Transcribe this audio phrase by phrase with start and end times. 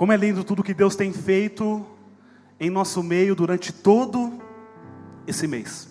[0.00, 1.84] Como é lindo tudo que Deus tem feito
[2.58, 4.40] em nosso meio durante todo
[5.26, 5.90] esse mês.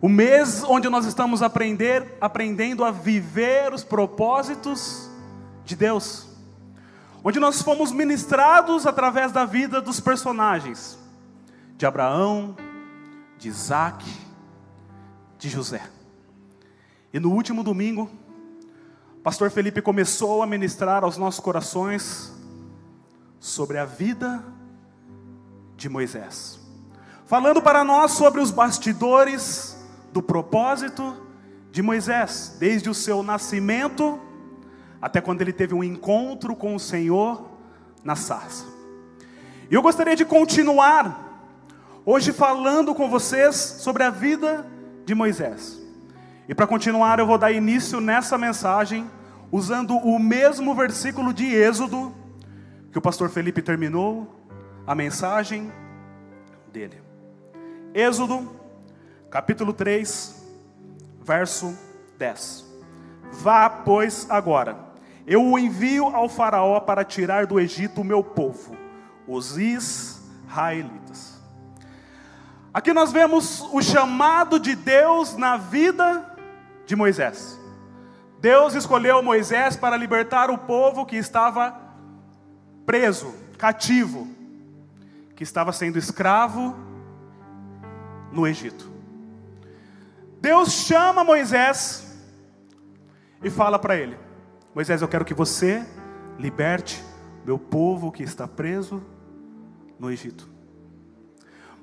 [0.00, 5.08] O mês onde nós estamos aprender, aprendendo a viver os propósitos
[5.64, 6.26] de Deus.
[7.22, 10.98] Onde nós fomos ministrados através da vida dos personagens
[11.76, 12.56] de Abraão,
[13.38, 14.04] de Isaac,
[15.38, 15.88] de José.
[17.14, 18.10] E no último domingo,
[19.22, 22.36] pastor Felipe começou a ministrar aos nossos corações
[23.40, 24.44] sobre a vida
[25.76, 26.58] de Moisés,
[27.26, 29.76] falando para nós sobre os bastidores
[30.12, 31.16] do propósito
[31.70, 34.20] de Moisés, desde o seu nascimento
[35.00, 37.48] até quando ele teve um encontro com o Senhor
[38.02, 38.64] na sarça.
[39.70, 41.26] E eu gostaria de continuar
[42.04, 44.66] hoje falando com vocês sobre a vida
[45.04, 45.78] de Moisés.
[46.48, 49.08] E para continuar, eu vou dar início nessa mensagem
[49.52, 52.14] usando o mesmo versículo de Êxodo
[52.90, 54.34] que o pastor Felipe terminou
[54.86, 55.70] a mensagem
[56.72, 57.02] dele.
[57.92, 58.50] Êxodo,
[59.30, 60.46] capítulo 3,
[61.20, 61.76] verso
[62.18, 62.66] 10.
[63.32, 64.78] Vá, pois, agora,
[65.26, 68.74] eu o envio ao Faraó para tirar do Egito o meu povo,
[69.26, 71.38] os israelitas.
[72.72, 76.36] Aqui nós vemos o chamado de Deus na vida
[76.86, 77.58] de Moisés.
[78.40, 81.87] Deus escolheu Moisés para libertar o povo que estava
[82.88, 84.26] preso, cativo,
[85.36, 86.74] que estava sendo escravo
[88.32, 88.90] no Egito.
[90.40, 92.18] Deus chama Moisés
[93.42, 94.16] e fala para ele:
[94.74, 95.86] Moisés, eu quero que você
[96.38, 97.04] liberte
[97.44, 99.02] meu povo que está preso
[99.98, 100.48] no Egito.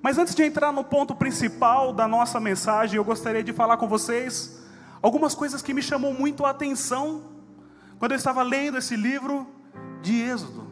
[0.01, 3.87] Mas antes de entrar no ponto principal da nossa mensagem, eu gostaria de falar com
[3.87, 4.59] vocês
[5.03, 7.21] algumas coisas que me chamou muito a atenção
[7.99, 9.45] quando eu estava lendo esse livro
[10.01, 10.64] de Êxodo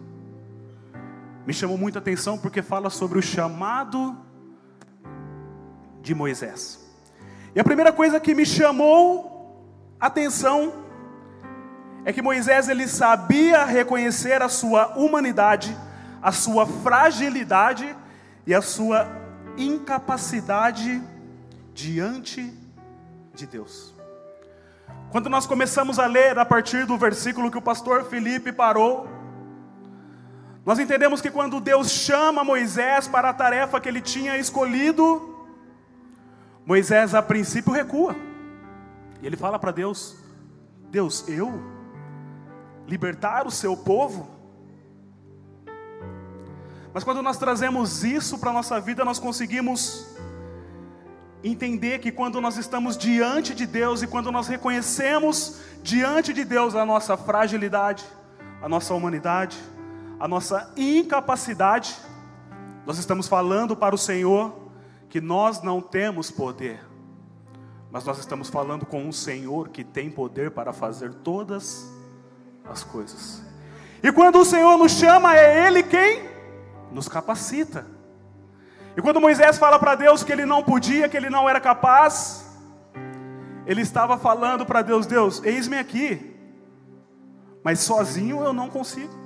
[1.45, 4.17] me chamou muita atenção porque fala sobre o chamado
[6.01, 6.79] de Moisés.
[7.55, 9.65] E a primeira coisa que me chamou
[9.99, 10.73] atenção
[12.05, 15.75] é que Moisés ele sabia reconhecer a sua humanidade,
[16.21, 17.95] a sua fragilidade
[18.45, 19.07] e a sua
[19.57, 21.01] incapacidade
[21.73, 22.53] diante
[23.33, 23.93] de Deus.
[25.11, 29.07] Quando nós começamos a ler a partir do versículo que o pastor Felipe parou,
[30.65, 35.45] nós entendemos que quando Deus chama Moisés para a tarefa que ele tinha escolhido,
[36.65, 38.15] Moisés a princípio recua.
[39.21, 40.15] E ele fala para Deus:
[40.89, 41.61] Deus, eu
[42.87, 44.29] libertar o seu povo?
[46.93, 50.15] Mas quando nós trazemos isso para a nossa vida, nós conseguimos
[51.43, 56.73] entender que quando nós estamos diante de Deus e quando nós reconhecemos diante de Deus
[56.73, 58.05] a nossa fragilidade,
[58.61, 59.57] a nossa humanidade,
[60.23, 61.99] a nossa incapacidade,
[62.85, 64.57] nós estamos falando para o Senhor
[65.09, 66.79] que nós não temos poder,
[67.91, 71.91] mas nós estamos falando com um Senhor que tem poder para fazer todas
[72.63, 73.43] as coisas.
[74.01, 76.23] E quando o Senhor nos chama, é Ele quem
[76.89, 77.85] nos capacita.
[78.95, 82.49] E quando Moisés fala para Deus que ele não podia, que ele não era capaz,
[83.67, 86.33] ele estava falando para Deus: Deus, eis-me aqui,
[87.61, 89.22] mas sozinho eu não consigo.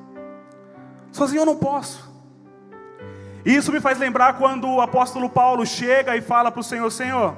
[1.11, 2.07] Sozinho eu não posso.
[3.45, 7.35] Isso me faz lembrar quando o apóstolo Paulo chega e fala para o Senhor: Senhor,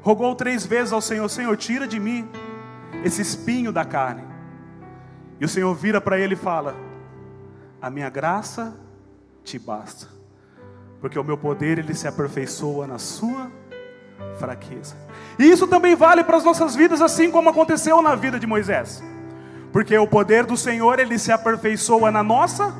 [0.00, 2.28] rogou três vezes ao Senhor: Senhor, tira de mim
[3.04, 4.22] esse espinho da carne.
[5.40, 6.76] E o Senhor vira para ele e fala:
[7.80, 8.76] A minha graça
[9.42, 10.06] te basta,
[11.00, 13.50] porque o meu poder ele se aperfeiçoa na sua
[14.38, 14.96] fraqueza.
[15.38, 19.02] E isso também vale para as nossas vidas, assim como aconteceu na vida de Moisés.
[19.72, 22.74] Porque o poder do Senhor, ele se aperfeiçoa na nossa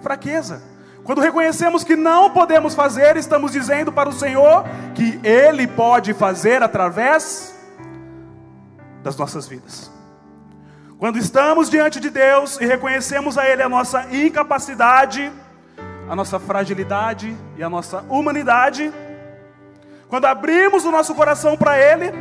[0.00, 0.62] fraqueza.
[1.04, 6.62] Quando reconhecemos que não podemos fazer, estamos dizendo para o Senhor que Ele pode fazer
[6.62, 7.54] através
[9.02, 9.90] das nossas vidas.
[10.98, 15.32] Quando estamos diante de Deus e reconhecemos a Ele a nossa incapacidade,
[16.08, 18.92] a nossa fragilidade e a nossa humanidade,
[20.08, 22.12] quando abrimos o nosso coração para Ele,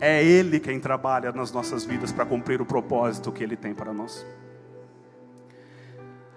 [0.00, 3.92] é Ele quem trabalha nas nossas vidas para cumprir o propósito que Ele tem para
[3.92, 4.26] nós.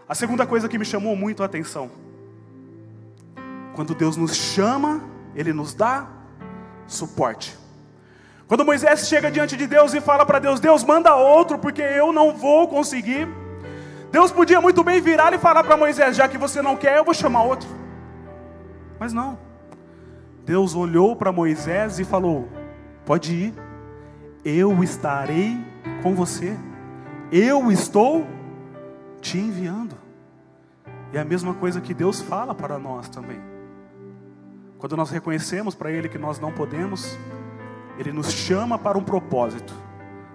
[0.07, 1.89] A segunda coisa que me chamou muito a atenção,
[3.73, 5.01] quando Deus nos chama,
[5.33, 6.07] Ele nos dá
[6.85, 7.57] suporte.
[8.47, 12.11] Quando Moisés chega diante de Deus e fala para Deus: Deus, manda outro, porque eu
[12.11, 13.27] não vou conseguir.
[14.11, 17.05] Deus podia muito bem virar e falar para Moisés: já que você não quer, eu
[17.05, 17.69] vou chamar outro.
[18.99, 19.39] Mas não.
[20.45, 22.49] Deus olhou para Moisés e falou:
[23.05, 23.53] Pode ir,
[24.45, 25.57] eu estarei
[26.01, 26.57] com você,
[27.31, 28.25] eu estou
[29.19, 29.95] te enviando.
[31.11, 33.39] E é a mesma coisa que Deus fala para nós também.
[34.77, 37.17] Quando nós reconhecemos para Ele que nós não podemos,
[37.97, 39.73] Ele nos chama para um propósito,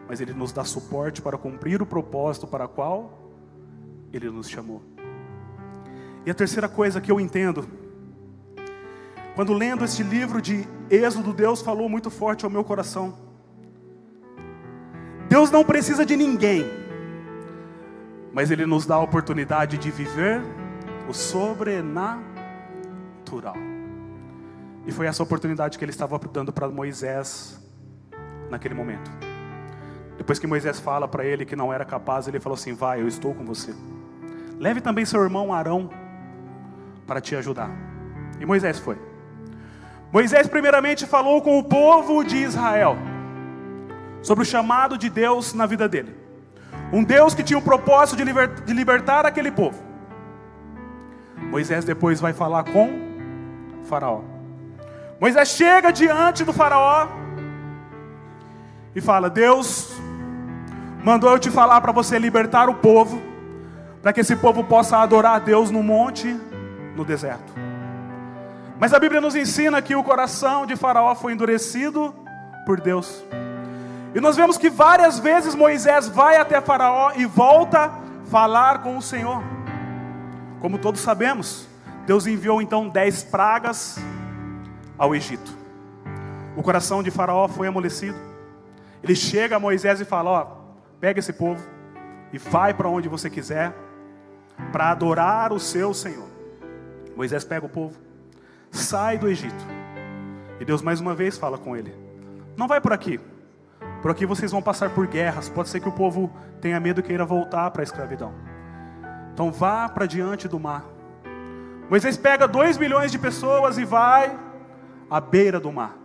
[0.06, 3.30] mas Ele nos dá suporte para cumprir o propósito para o qual
[4.12, 4.82] Ele nos chamou.
[6.24, 7.66] E a terceira coisa que eu entendo,
[9.34, 13.14] quando lendo este livro de Êxodo, Deus falou muito forte ao meu coração.
[15.28, 16.64] Deus não precisa de ninguém,
[18.32, 20.42] mas Ele nos dá a oportunidade de viver
[21.08, 22.24] o sobrenatural.
[24.86, 27.60] E foi essa oportunidade que Ele estava dando para Moisés
[28.50, 29.10] naquele momento.
[30.16, 33.06] Depois que Moisés fala para ele que não era capaz, ele falou assim: Vai, eu
[33.06, 33.72] estou com você.
[34.58, 35.88] Leve também seu irmão Arão
[37.06, 37.70] para te ajudar.
[38.40, 39.07] E Moisés foi.
[40.12, 42.96] Moisés, primeiramente, falou com o povo de Israel
[44.22, 46.16] sobre o chamado de Deus na vida dele.
[46.92, 48.24] Um Deus que tinha o propósito de,
[48.64, 49.82] de libertar aquele povo.
[51.36, 52.88] Moisés depois vai falar com
[53.84, 54.22] Faraó.
[55.20, 57.08] Moisés chega diante do Faraó
[58.94, 59.92] e fala: Deus
[61.04, 63.20] mandou eu te falar para você libertar o povo,
[64.02, 66.34] para que esse povo possa adorar a Deus no monte,
[66.96, 67.67] no deserto.
[68.78, 72.14] Mas a Bíblia nos ensina que o coração de Faraó foi endurecido
[72.64, 73.24] por Deus.
[74.14, 77.92] E nós vemos que várias vezes Moisés vai até Faraó e volta
[78.30, 79.42] falar com o Senhor.
[80.60, 81.68] Como todos sabemos,
[82.06, 83.98] Deus enviou então dez pragas
[84.96, 85.56] ao Egito.
[86.56, 88.18] O coração de Faraó foi amolecido.
[89.02, 90.46] Ele chega a Moisés e fala: Ó,
[91.00, 91.64] pega esse povo
[92.32, 93.74] e vai para onde você quiser
[94.72, 96.28] para adorar o seu Senhor.
[97.16, 97.96] Moisés pega o povo,
[98.70, 99.66] sai do Egito.
[100.60, 101.94] E Deus mais uma vez fala com ele:
[102.56, 103.20] Não vai por aqui,
[104.00, 105.48] por aqui vocês vão passar por guerras.
[105.48, 106.30] Pode ser que o povo
[106.60, 108.32] tenha medo e queira voltar para a escravidão.
[109.32, 110.84] Então vá para diante do mar.
[111.90, 114.36] Moisés pega dois milhões de pessoas e vai
[115.10, 115.96] à beira do mar.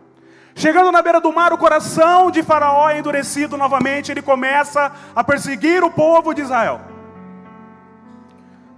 [0.55, 4.11] Chegando na beira do mar, o coração de Faraó é endurecido novamente.
[4.11, 6.81] Ele começa a perseguir o povo de Israel.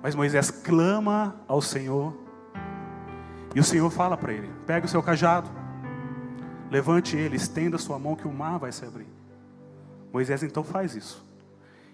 [0.02, 2.25] Mas Moisés clama ao Senhor.
[3.56, 5.50] E o Senhor fala para ele: pega o seu cajado
[6.70, 9.08] Levante ele, estenda sua mão que o mar vai se abrir.
[10.12, 11.26] Moisés então faz isso.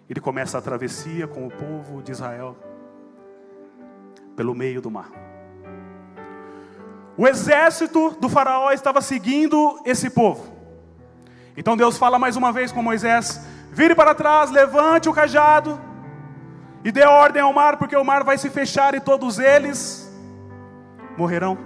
[0.09, 2.57] Ele começa a travessia com o povo de Israel
[4.35, 5.09] pelo meio do mar.
[7.17, 10.51] O exército do Faraó estava seguindo esse povo.
[11.55, 15.79] Então Deus fala mais uma vez com Moisés: vire para trás, levante o cajado
[16.83, 20.10] e dê ordem ao mar, porque o mar vai se fechar e todos eles
[21.17, 21.57] morrerão.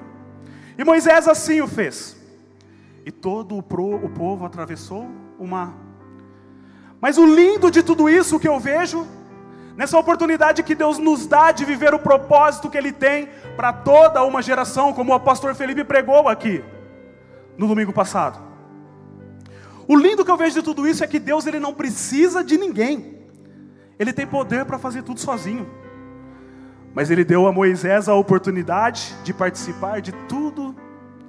[0.77, 2.15] E Moisés assim o fez
[3.05, 5.07] e todo o, pro, o povo atravessou
[5.37, 5.73] o mar.
[6.99, 9.07] Mas o lindo de tudo isso que eu vejo,
[9.77, 14.23] nessa oportunidade que Deus nos dá de viver o propósito que Ele tem para toda
[14.23, 16.63] uma geração, como o apóstolo Felipe pregou aqui,
[17.57, 18.43] no domingo passado.
[19.87, 22.57] O lindo que eu vejo de tudo isso é que Deus ele não precisa de
[22.57, 23.19] ninguém,
[23.99, 25.69] Ele tem poder para fazer tudo sozinho.
[26.95, 30.75] Mas Ele deu a Moisés a oportunidade de participar de tudo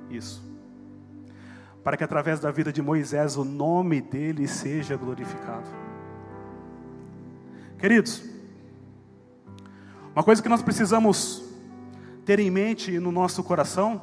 [0.08, 0.46] isso
[1.86, 5.68] para que através da vida de Moisés o nome dele seja glorificado.
[7.78, 8.24] Queridos,
[10.12, 11.44] uma coisa que nós precisamos
[12.24, 14.00] ter em mente no nosso coração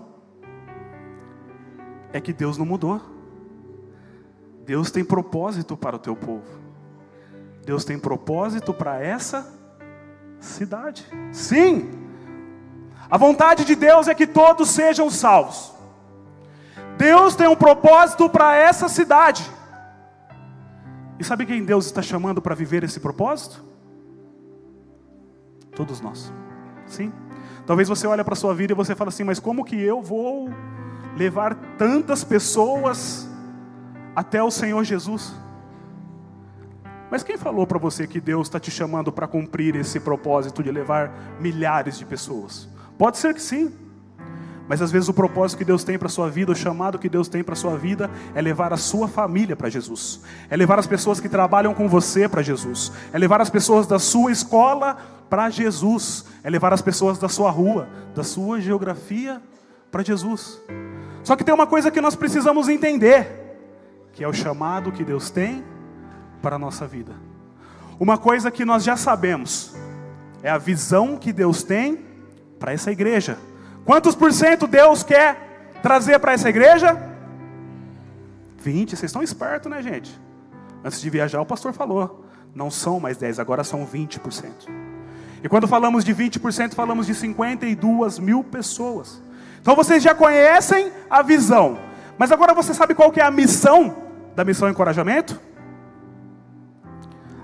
[2.14, 3.02] é que Deus não mudou.
[4.66, 6.48] Deus tem propósito para o teu povo.
[7.66, 9.54] Deus tem propósito para essa
[10.44, 11.06] cidade.
[11.32, 11.90] Sim.
[13.10, 15.74] A vontade de Deus é que todos sejam salvos.
[16.98, 19.50] Deus tem um propósito para essa cidade.
[21.20, 23.64] E sabe quem Deus está chamando para viver esse propósito?
[25.76, 26.32] Todos nós.
[26.86, 27.12] Sim.
[27.66, 30.02] Talvez você olhe para a sua vida e você fala assim, mas como que eu
[30.02, 30.50] vou
[31.16, 33.28] levar tantas pessoas
[34.16, 35.34] até o Senhor Jesus?
[37.14, 40.72] Mas quem falou para você que Deus está te chamando para cumprir esse propósito de
[40.72, 42.68] levar milhares de pessoas?
[42.98, 43.72] Pode ser que sim.
[44.68, 47.08] Mas às vezes o propósito que Deus tem para a sua vida, o chamado que
[47.08, 50.80] Deus tem para a sua vida, é levar a sua família para Jesus, é levar
[50.80, 54.98] as pessoas que trabalham com você para Jesus, é levar as pessoas da sua escola
[55.30, 59.40] para Jesus, é levar as pessoas da sua rua, da sua geografia
[59.92, 60.60] para Jesus.
[61.24, 63.56] Só que tem uma coisa que nós precisamos entender,
[64.14, 65.64] que é o chamado que Deus tem
[66.44, 67.14] para a nossa vida.
[67.98, 69.74] Uma coisa que nós já sabemos,
[70.44, 72.06] é a visão que Deus tem
[72.60, 73.38] para essa igreja.
[73.86, 77.02] Quantos por cento Deus quer trazer para essa igreja?
[78.58, 80.20] 20, vocês estão espertos, né, gente?
[80.84, 84.52] Antes de viajar, o pastor falou: não são mais 10, agora são 20%.
[85.42, 89.22] E quando falamos de 20%, falamos de 52 mil pessoas.
[89.62, 91.80] Então vocês já conhecem a visão.
[92.18, 93.96] Mas agora você sabe qual que é a missão
[94.36, 95.40] da missão encorajamento?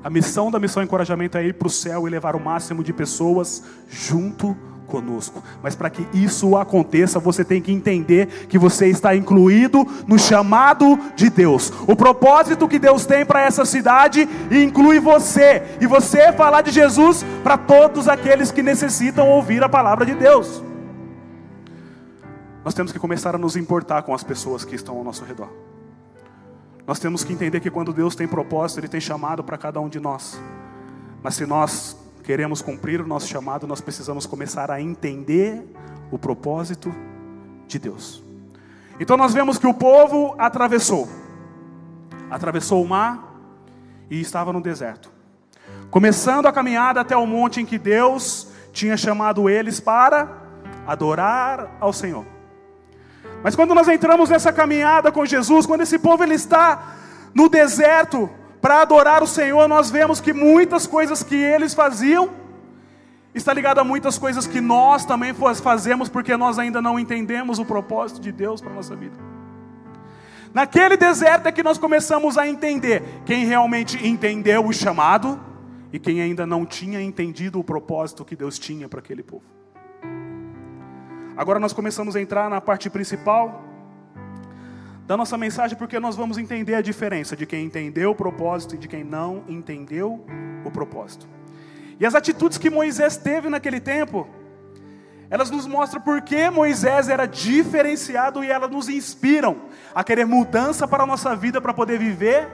[0.04, 2.94] A missão da missão encorajamento é ir para o céu e levar o máximo de
[2.94, 4.56] pessoas junto
[4.90, 5.42] conosco.
[5.62, 11.00] Mas para que isso aconteça, você tem que entender que você está incluído no chamado
[11.16, 11.72] de Deus.
[11.88, 15.64] O propósito que Deus tem para essa cidade inclui você.
[15.80, 20.64] E você falar de Jesus para todos aqueles que necessitam ouvir a palavra de Deus.
[22.66, 25.50] Nós temos que começar a nos importar com as pessoas que estão ao nosso redor.
[26.90, 29.88] Nós temos que entender que quando Deus tem propósito, Ele tem chamado para cada um
[29.88, 30.42] de nós.
[31.22, 35.72] Mas se nós queremos cumprir o nosso chamado, nós precisamos começar a entender
[36.10, 36.92] o propósito
[37.68, 38.24] de Deus.
[39.00, 41.08] Então nós vemos que o povo atravessou,
[42.28, 43.36] atravessou o mar
[44.10, 45.12] e estava no deserto,
[45.92, 50.42] começando a caminhada até o monte em que Deus tinha chamado eles para
[50.88, 52.39] adorar ao Senhor.
[53.44, 56.96] Mas quando nós entramos nessa caminhada com Jesus, quando esse povo ele está
[57.34, 58.30] no deserto
[58.62, 62.30] para adorar o Senhor, nós vemos que muitas coisas que eles faziam
[63.34, 67.66] está ligado a muitas coisas que nós também fazemos porque nós ainda não entendemos o
[67.66, 69.16] propósito de Deus para nossa vida.
[70.54, 75.40] Naquele deserto é que nós começamos a entender quem realmente entendeu o chamado
[75.94, 79.59] e quem ainda não tinha entendido o propósito que Deus tinha para aquele povo.
[81.40, 83.64] Agora nós começamos a entrar na parte principal
[85.08, 88.78] da nossa mensagem, porque nós vamos entender a diferença de quem entendeu o propósito e
[88.78, 90.26] de quem não entendeu
[90.66, 91.26] o propósito.
[91.98, 94.28] E as atitudes que Moisés teve naquele tempo,
[95.30, 99.62] elas nos mostram por que Moisés era diferenciado e elas nos inspiram
[99.96, 102.50] a querer mudança para a nossa vida para poder viver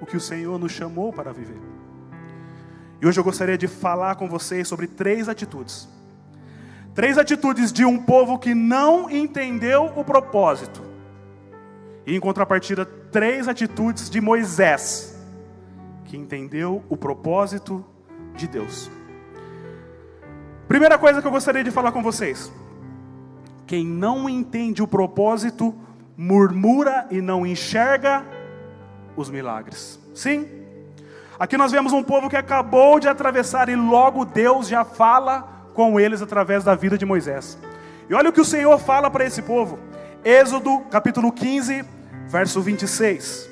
[0.00, 1.60] o que o Senhor nos chamou para viver.
[3.00, 5.99] E hoje eu gostaria de falar com vocês sobre três atitudes
[7.00, 10.82] Três atitudes de um povo que não entendeu o propósito.
[12.06, 15.18] E em contrapartida, três atitudes de Moisés,
[16.04, 17.82] que entendeu o propósito
[18.34, 18.90] de Deus.
[20.68, 22.52] Primeira coisa que eu gostaria de falar com vocês:
[23.66, 25.74] quem não entende o propósito,
[26.14, 28.26] murmura e não enxerga
[29.16, 29.98] os milagres.
[30.14, 30.46] Sim,
[31.38, 35.98] aqui nós vemos um povo que acabou de atravessar e logo Deus já fala com
[35.98, 37.56] eles através da vida de Moisés.
[38.06, 39.78] E olha o que o Senhor fala para esse povo.
[40.22, 41.82] Êxodo capítulo 15,
[42.28, 43.48] verso 26.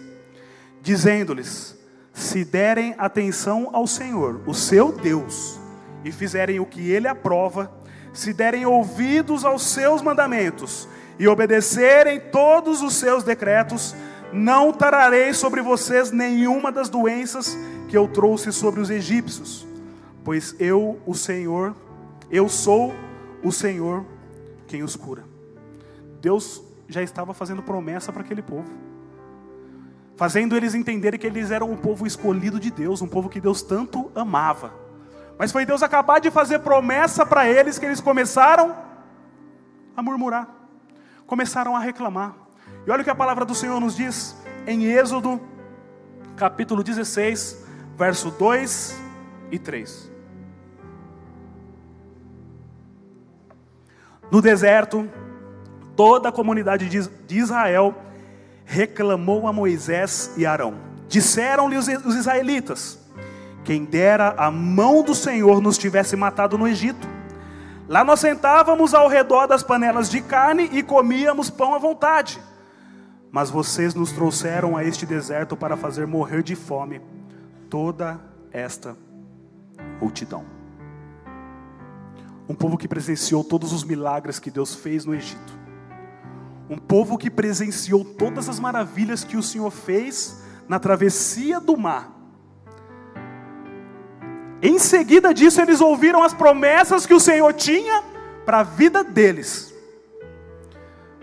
[0.83, 1.75] Dizendo-lhes:
[2.13, 5.59] Se derem atenção ao Senhor, o seu Deus,
[6.05, 7.73] e fizerem o que ele aprova,
[8.13, 10.87] se derem ouvidos aos seus mandamentos
[11.19, 13.97] e obedecerem todos os seus decretos,
[14.35, 17.57] não tararei sobre vocês nenhuma das doenças
[17.89, 19.67] que eu trouxe sobre os egípcios,
[20.23, 21.75] pois eu, o Senhor,
[22.31, 22.95] eu sou
[23.43, 24.05] o Senhor
[24.67, 25.25] quem os cura.
[26.21, 28.71] Deus já estava fazendo promessa para aquele povo,
[30.17, 33.63] fazendo eles entenderem que eles eram um povo escolhido de Deus, um povo que Deus
[33.63, 34.73] tanto amava.
[35.39, 38.75] Mas foi Deus acabar de fazer promessa para eles que eles começaram
[39.97, 40.49] a murmurar,
[41.27, 42.35] começaram a reclamar.
[42.87, 45.41] E olha o que a palavra do Senhor nos diz em Êxodo,
[46.37, 47.65] capítulo 16,
[47.97, 49.01] verso 2
[49.51, 50.08] e 3.
[54.31, 55.09] No deserto,
[55.97, 57.95] toda a comunidade de Israel
[58.65, 60.75] reclamou a Moisés e Arão.
[61.09, 62.99] Disseram-lhe os israelitas:
[63.65, 67.09] Quem dera a mão do Senhor nos tivesse matado no Egito.
[67.89, 72.39] Lá nós sentávamos ao redor das panelas de carne e comíamos pão à vontade.
[73.33, 77.01] Mas vocês nos trouxeram a este deserto para fazer morrer de fome
[77.71, 78.21] toda
[78.53, 78.95] esta
[79.99, 80.58] multidão.
[82.49, 85.59] Um povo que presenciou todos os milagres que Deus fez no Egito.
[86.71, 92.11] Um povo que presenciou todas as maravilhas que o Senhor fez na travessia do mar.
[94.63, 98.03] Em seguida disso, eles ouviram as promessas que o Senhor tinha
[98.45, 99.75] para a vida deles.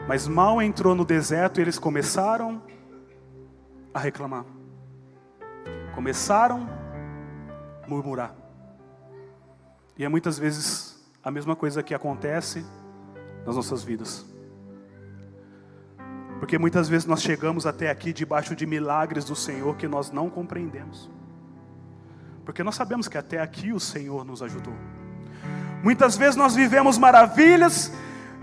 [0.07, 2.61] Mas mal entrou no deserto eles começaram
[3.93, 4.45] a reclamar.
[5.93, 6.69] Começaram
[7.83, 8.35] a murmurar.
[9.97, 10.94] E é muitas vezes
[11.25, 12.63] a mesma coisa que acontece
[13.47, 14.23] nas nossas vidas.
[16.37, 20.29] Porque muitas vezes nós chegamos até aqui debaixo de milagres do Senhor que nós não
[20.29, 21.09] compreendemos.
[22.45, 24.75] Porque nós sabemos que até aqui o Senhor nos ajudou.
[25.81, 27.91] Muitas vezes nós vivemos maravilhas,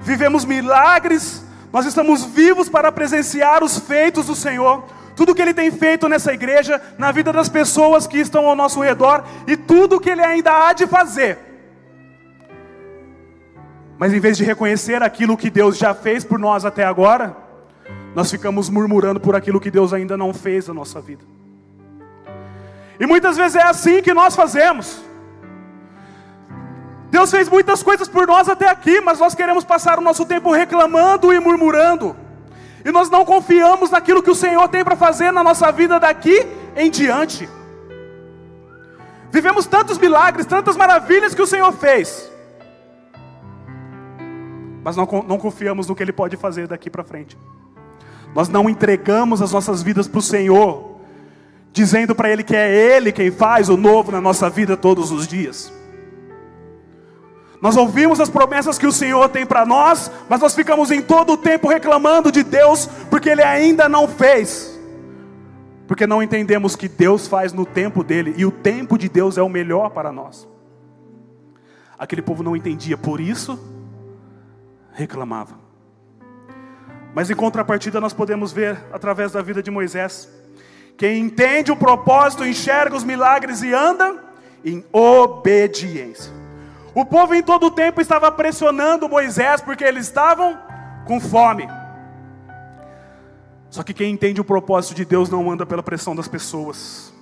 [0.01, 4.85] vivemos milagres, nós estamos vivos para presenciar os feitos do Senhor.
[5.15, 8.81] tudo que Ele tem feito nessa igreja, na vida das pessoas que estão ao nosso
[8.81, 11.52] redor e tudo que Ele ainda há de fazer.
[14.03, 17.37] Mas em vez de reconhecer aquilo que Deus já fez por nós até agora,
[18.17, 21.23] nós ficamos murmurando por aquilo que Deus ainda não fez na nossa vida.
[22.99, 25.01] E muitas vezes é assim que nós fazemos.
[27.13, 30.51] Deus fez muitas coisas por nós até aqui, mas nós queremos passar o nosso tempo
[30.51, 32.17] reclamando e murmurando.
[32.85, 36.45] E nós não confiamos naquilo que o Senhor tem para fazer na nossa vida daqui
[36.75, 37.49] em diante.
[39.31, 42.32] Vivemos tantos milagres, tantas maravilhas que o Senhor fez,
[44.83, 47.39] mas não, não confiamos no que Ele pode fazer daqui para frente.
[48.35, 50.97] Nós não entregamos as nossas vidas para o Senhor,
[51.73, 55.27] dizendo para Ele que é Ele quem faz o novo na nossa vida todos os
[55.27, 55.73] dias.
[57.61, 61.35] Nós ouvimos as promessas que o Senhor tem para nós, mas nós ficamos em todo
[61.35, 64.81] o tempo reclamando de Deus, porque Ele ainda não fez.
[65.87, 69.43] Porque não entendemos que Deus faz no tempo dele, e o tempo de Deus é
[69.43, 70.49] o melhor para nós.
[71.97, 73.57] Aquele povo não entendia, por isso
[74.93, 75.55] reclamava.
[77.15, 80.29] Mas em contrapartida, nós podemos ver através da vida de Moisés.
[80.97, 84.23] Quem entende o propósito, enxerga os milagres e anda
[84.65, 86.33] em obediência.
[86.95, 90.59] O povo em todo o tempo estava pressionando Moisés porque eles estavam
[91.07, 91.69] com fome.
[93.71, 97.13] Só que quem entende o propósito de Deus não anda pela pressão das pessoas.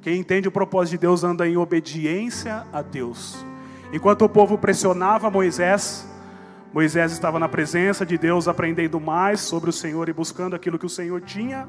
[0.00, 3.44] Quem entende o propósito de Deus anda em obediência a Deus.
[3.92, 6.06] Enquanto o povo pressionava Moisés,
[6.72, 10.86] Moisés estava na presença de Deus, aprendendo mais sobre o Senhor e buscando aquilo que
[10.86, 11.68] o Senhor tinha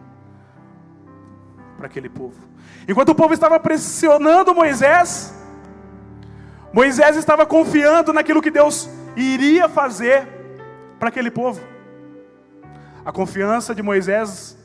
[1.75, 2.39] para aquele povo.
[2.88, 5.38] Enquanto o povo estava pressionando Moisés,
[6.72, 10.25] Moisés estava confiando naquilo que Deus iria fazer
[10.98, 11.62] para aquele povo.
[13.05, 14.57] A confiança de Moisés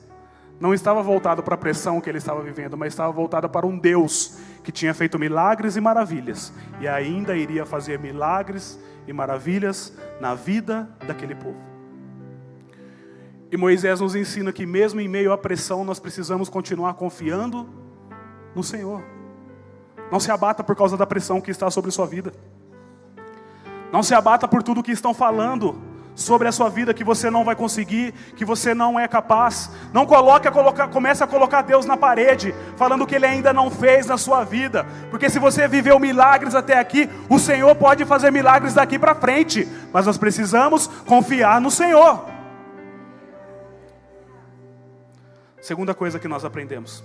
[0.60, 3.76] não estava voltada para a pressão que ele estava vivendo, mas estava voltada para um
[3.76, 10.34] Deus que tinha feito milagres e maravilhas e ainda iria fazer milagres e maravilhas na
[10.34, 11.56] vida daquele povo.
[13.50, 17.66] E Moisés nos ensina que, mesmo em meio à pressão, nós precisamos continuar confiando
[18.54, 19.02] no Senhor.
[20.12, 22.32] Não se abata por causa da pressão que está sobre sua vida.
[23.90, 25.87] Não se abata por tudo que estão falando
[26.18, 29.70] sobre a sua vida que você não vai conseguir, que você não é capaz.
[29.92, 33.70] Não coloque a colocar, comece a colocar Deus na parede, falando que ele ainda não
[33.70, 34.84] fez na sua vida.
[35.10, 39.66] Porque se você viveu milagres até aqui, o Senhor pode fazer milagres daqui para frente,
[39.92, 42.26] mas nós precisamos confiar no Senhor.
[45.60, 47.04] Segunda coisa que nós aprendemos.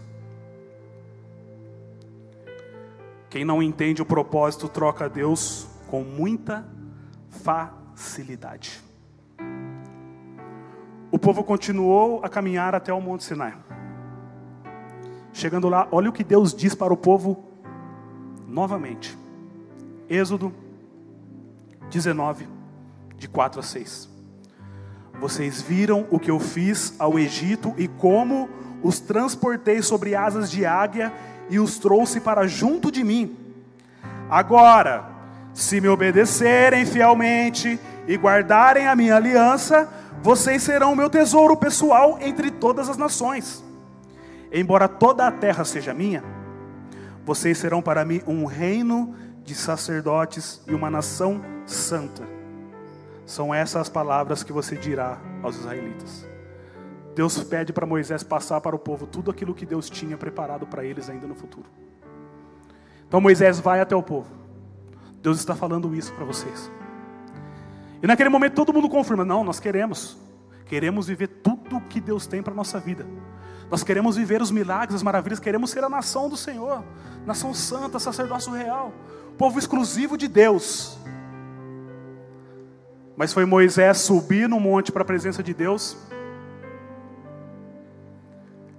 [3.29, 6.65] Quem não entende o propósito troca Deus com muita
[7.43, 8.92] facilidade.
[11.13, 13.53] O povo continuou a caminhar até o Monte Sinai.
[15.31, 17.43] Chegando lá, olha o que Deus diz para o povo
[18.47, 19.15] novamente.
[20.09, 20.51] Êxodo
[21.91, 22.47] 19,
[23.15, 24.09] de 4 a 6.
[25.19, 28.49] Vocês viram o que eu fiz ao Egito e como
[28.81, 31.13] os transportei sobre asas de águia
[31.47, 33.37] e os trouxe para junto de mim.
[34.27, 35.05] Agora,
[35.53, 39.87] se me obedecerem fielmente e guardarem a minha aliança,
[40.23, 43.61] vocês serão meu tesouro pessoal entre todas as nações.
[44.53, 46.23] Embora toda a terra seja minha,
[47.25, 52.23] vocês serão para mim um reino de sacerdotes e uma nação santa.
[53.25, 56.25] São essas as palavras que você dirá aos israelitas.
[57.13, 60.85] Deus pede para Moisés passar para o povo tudo aquilo que Deus tinha preparado para
[60.85, 61.67] eles ainda no futuro.
[63.05, 64.31] Então Moisés vai até o povo.
[65.21, 66.71] Deus está falando isso para vocês.
[68.03, 70.17] E naquele momento todo mundo confirma: não, nós queremos.
[70.65, 73.07] Queremos viver tudo o que Deus tem para a nossa vida.
[73.71, 76.83] Nós queremos viver os milagres, as maravilhas, queremos ser a nação do Senhor,
[77.25, 78.93] nação santa, sacerdócio real,
[79.37, 80.97] povo exclusivo de Deus.
[83.15, 85.97] Mas foi Moisés subir no monte para a presença de Deus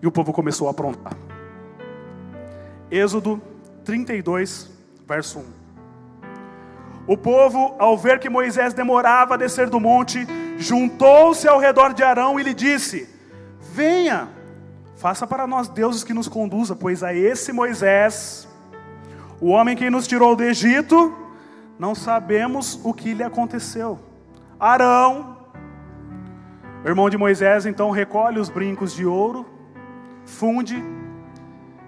[0.02, 1.16] e o povo começou a aprontar.
[2.90, 3.40] Êxodo
[3.84, 4.70] 32,
[5.06, 5.63] verso 1.
[7.06, 12.02] O povo, ao ver que Moisés demorava a descer do monte, juntou-se ao redor de
[12.02, 13.08] Arão e lhe disse:
[13.72, 14.28] Venha,
[14.96, 18.48] faça para nós deuses que nos conduza, pois a esse Moisés,
[19.40, 21.14] o homem que nos tirou do Egito,
[21.78, 23.98] não sabemos o que lhe aconteceu.
[24.58, 25.36] Arão,
[26.84, 29.54] irmão de Moisés, então recolhe os brincos de ouro
[30.24, 30.82] funde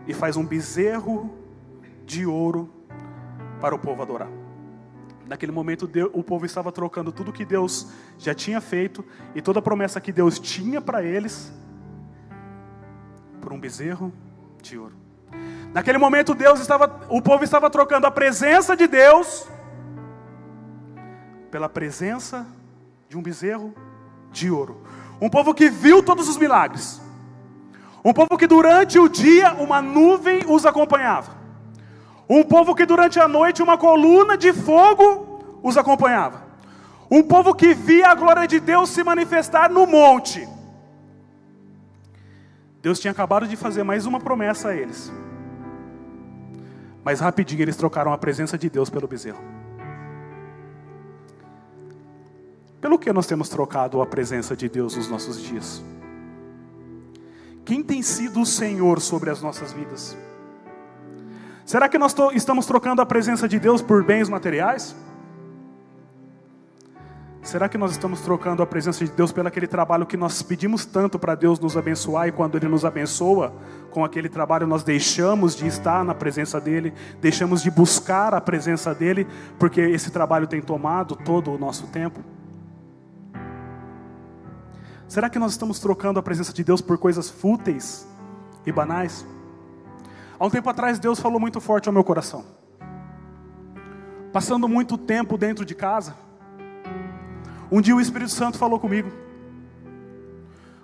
[0.07, 1.31] e faz um bezerro
[2.05, 2.70] de ouro
[3.61, 4.29] para o povo adorar.
[5.27, 9.62] Naquele momento, o povo estava trocando tudo que Deus já tinha feito e toda a
[9.62, 11.53] promessa que Deus tinha para eles
[13.57, 14.12] um bezerro
[14.62, 14.95] de ouro.
[15.73, 19.49] Naquele momento Deus estava, o povo estava trocando a presença de Deus
[21.51, 22.47] pela presença
[23.09, 23.75] de um bezerro
[24.31, 24.83] de ouro.
[25.21, 27.01] Um povo que viu todos os milagres.
[28.05, 31.36] Um povo que durante o dia uma nuvem os acompanhava.
[32.29, 36.45] Um povo que durante a noite uma coluna de fogo os acompanhava.
[37.11, 40.47] Um povo que via a glória de Deus se manifestar no monte.
[42.83, 45.12] Deus tinha acabado de fazer mais uma promessa a eles.
[47.05, 49.43] Mas rapidinho eles trocaram a presença de Deus pelo bezerro.
[52.81, 55.83] Pelo que nós temos trocado a presença de Deus nos nossos dias?
[57.65, 60.17] Quem tem sido o Senhor sobre as nossas vidas?
[61.66, 64.94] Será que nós estamos trocando a presença de Deus por bens materiais?
[67.42, 70.87] Será que nós estamos trocando a presença de Deus pelo aquele trabalho que nós pedimos
[70.87, 73.52] tanto para Deus nos abençoar e quando Ele nos abençoa
[73.90, 78.94] com aquele trabalho nós deixamos de estar na presença dEle, deixamos de buscar a presença
[78.94, 79.26] dEle,
[79.59, 82.20] porque esse trabalho tem tomado todo o nosso tempo?
[85.09, 88.07] Será que nós estamos trocando a presença de Deus por coisas fúteis
[88.64, 89.26] e banais?
[90.38, 92.44] Há um tempo atrás Deus falou muito forte ao meu coração.
[94.33, 96.14] Passando muito tempo dentro de casa,
[97.70, 99.11] um dia o Espírito Santo falou comigo: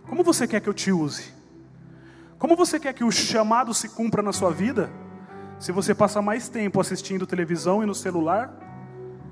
[0.08, 1.32] Como você quer que eu te use?
[2.38, 4.90] Como você quer que o chamado se cumpra na sua vida?
[5.60, 8.52] Se você passa mais tempo assistindo televisão e no celular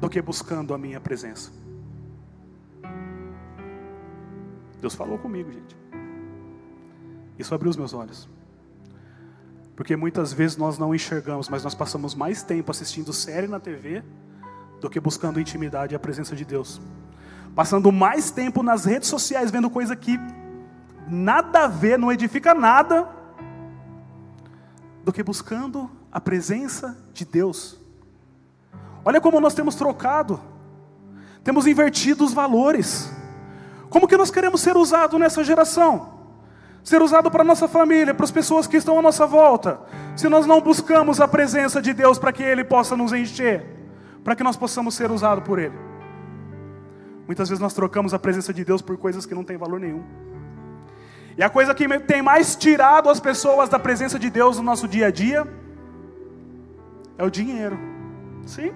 [0.01, 1.51] do que buscando a minha presença.
[4.81, 5.77] Deus falou comigo, gente.
[7.39, 8.29] Isso abriu os meus olhos.
[9.81, 14.05] Porque muitas vezes nós não enxergamos, mas nós passamos mais tempo assistindo série na TV
[14.79, 16.79] do que buscando intimidade e a presença de Deus
[17.55, 20.19] passando mais tempo nas redes sociais vendo coisa que
[21.09, 23.09] nada a ver, não edifica nada,
[25.05, 27.81] do que buscando a presença de Deus.
[29.05, 30.41] Olha como nós temos trocado,
[31.43, 33.11] temos invertido os valores.
[33.89, 36.20] Como que nós queremos ser usados nessa geração?
[36.83, 39.81] Ser usado para nossa família, para as pessoas que estão à nossa volta.
[40.17, 43.65] Se nós não buscamos a presença de Deus para que Ele possa nos encher,
[44.25, 45.75] para que nós possamos ser usados por Ele.
[47.27, 50.03] Muitas vezes nós trocamos a presença de Deus por coisas que não têm valor nenhum.
[51.37, 54.89] E a coisa que tem mais tirado as pessoas da presença de Deus no nosso
[54.89, 55.47] dia a dia
[57.17, 57.79] é o dinheiro.
[58.45, 58.73] Sim.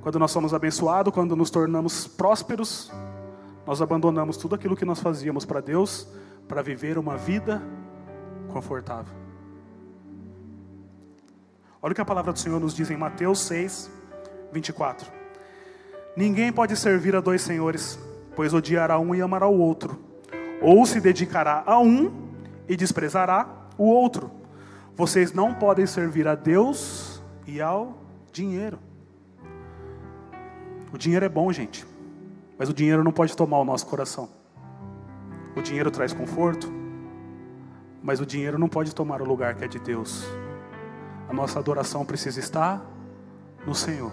[0.00, 2.90] Quando nós somos abençoados, quando nos tornamos prósperos,
[3.66, 6.08] nós abandonamos tudo aquilo que nós fazíamos para Deus
[6.50, 7.62] para viver uma vida
[8.48, 9.14] confortável.
[11.80, 13.88] Olha o que a palavra do Senhor nos diz em Mateus 6,
[14.52, 15.08] 24.
[16.16, 18.00] Ninguém pode servir a dois senhores,
[18.34, 19.96] pois odiará um e amará o outro,
[20.60, 22.10] ou se dedicará a um
[22.68, 24.28] e desprezará o outro.
[24.96, 27.96] Vocês não podem servir a Deus e ao
[28.32, 28.80] dinheiro.
[30.92, 31.86] O dinheiro é bom, gente,
[32.58, 34.39] mas o dinheiro não pode tomar o nosso coração.
[35.56, 36.70] O dinheiro traz conforto,
[38.02, 40.26] mas o dinheiro não pode tomar o lugar que é de Deus.
[41.28, 42.84] A nossa adoração precisa estar
[43.66, 44.12] no Senhor.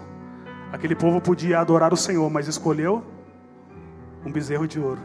[0.71, 3.04] Aquele povo podia adorar o Senhor, mas escolheu
[4.26, 5.02] um bezerro de ouro.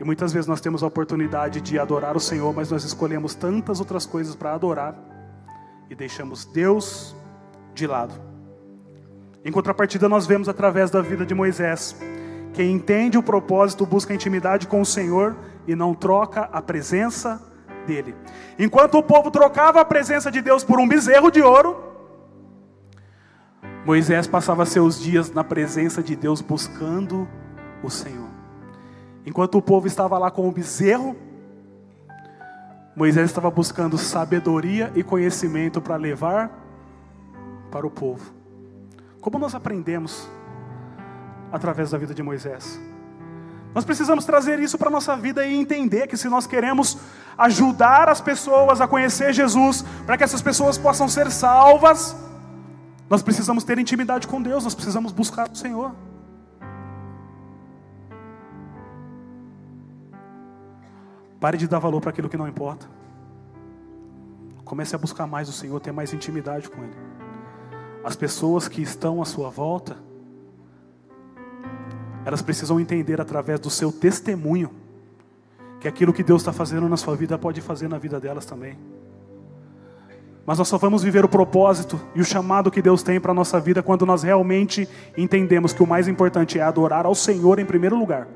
[0.00, 3.78] E muitas vezes nós temos a oportunidade de adorar o Senhor, mas nós escolhemos tantas
[3.78, 4.96] outras coisas para adorar
[5.88, 7.14] e deixamos Deus
[7.74, 8.14] de lado.
[9.44, 11.96] Em contrapartida, nós vemos através da vida de Moisés,
[12.52, 15.36] quem entende o propósito busca intimidade com o Senhor
[15.66, 17.40] e não troca a presença
[17.86, 18.14] dele.
[18.58, 21.92] Enquanto o povo trocava a presença de Deus por um bezerro de ouro,
[23.84, 27.28] Moisés passava seus dias na presença de Deus buscando
[27.82, 28.28] o Senhor.
[29.24, 31.16] Enquanto o povo estava lá com o bezerro,
[32.94, 36.50] Moisés estava buscando sabedoria e conhecimento para levar
[37.70, 38.32] para o povo.
[39.20, 40.28] Como nós aprendemos
[41.52, 42.80] através da vida de Moisés?
[43.74, 46.98] Nós precisamos trazer isso para a nossa vida e entender que se nós queremos
[47.38, 52.14] ajudar as pessoas a conhecer Jesus, para que essas pessoas possam ser salvas,
[53.08, 55.92] nós precisamos ter intimidade com Deus, nós precisamos buscar o Senhor.
[61.40, 62.86] Pare de dar valor para aquilo que não importa.
[64.64, 66.96] Comece a buscar mais o Senhor, ter mais intimidade com Ele.
[68.04, 69.96] As pessoas que estão à sua volta,
[72.24, 74.70] elas precisam entender através do seu testemunho
[75.80, 78.78] que aquilo que Deus está fazendo na sua vida pode fazer na vida delas também.
[80.46, 83.34] Mas nós só vamos viver o propósito e o chamado que Deus tem para a
[83.34, 87.64] nossa vida quando nós realmente entendemos que o mais importante é adorar ao Senhor em
[87.64, 88.26] primeiro lugar.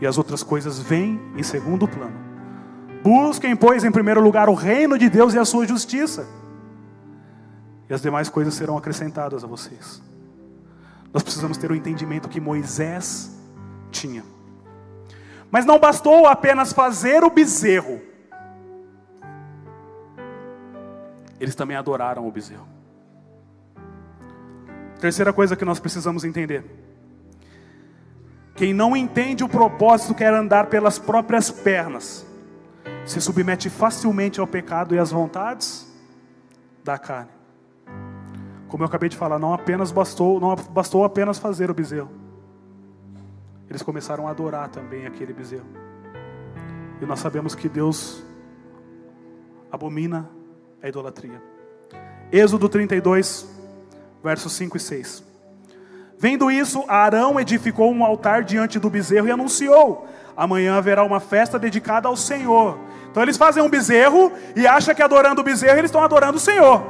[0.00, 2.26] E as outras coisas vêm em segundo plano.
[3.02, 6.26] Busquem, pois, em primeiro lugar o reino de Deus e a sua justiça,
[7.88, 10.02] e as demais coisas serão acrescentadas a vocês.
[11.16, 13.34] Nós precisamos ter o entendimento que Moisés
[13.90, 14.22] tinha.
[15.50, 18.02] Mas não bastou apenas fazer o bezerro,
[21.40, 22.68] eles também adoraram o bezerro.
[25.00, 26.62] Terceira coisa que nós precisamos entender:
[28.54, 32.26] quem não entende o propósito quer andar pelas próprias pernas,
[33.06, 35.90] se submete facilmente ao pecado e às vontades
[36.84, 37.35] da carne.
[38.68, 42.10] Como eu acabei de falar, não apenas bastou, não bastou apenas fazer o bezerro.
[43.68, 45.66] Eles começaram a adorar também aquele bezerro.
[47.00, 48.22] E nós sabemos que Deus
[49.70, 50.28] abomina
[50.82, 51.42] a idolatria.
[52.32, 53.48] Êxodo 32,
[54.22, 55.24] versos 5 e 6.
[56.18, 61.58] Vendo isso, Arão edificou um altar diante do bezerro e anunciou: Amanhã haverá uma festa
[61.58, 62.78] dedicada ao Senhor.
[63.10, 66.40] Então eles fazem um bezerro e acham que adorando o bezerro eles estão adorando o
[66.40, 66.82] Senhor.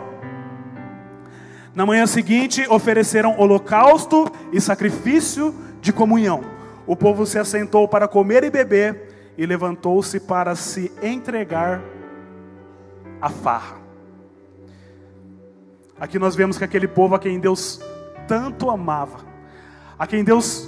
[1.76, 6.42] Na manhã seguinte, ofereceram holocausto e sacrifício de comunhão.
[6.86, 11.82] O povo se assentou para comer e beber e levantou-se para se entregar
[13.20, 13.76] à farra.
[16.00, 17.78] Aqui nós vemos que aquele povo a quem Deus
[18.26, 19.18] tanto amava,
[19.98, 20.66] a quem Deus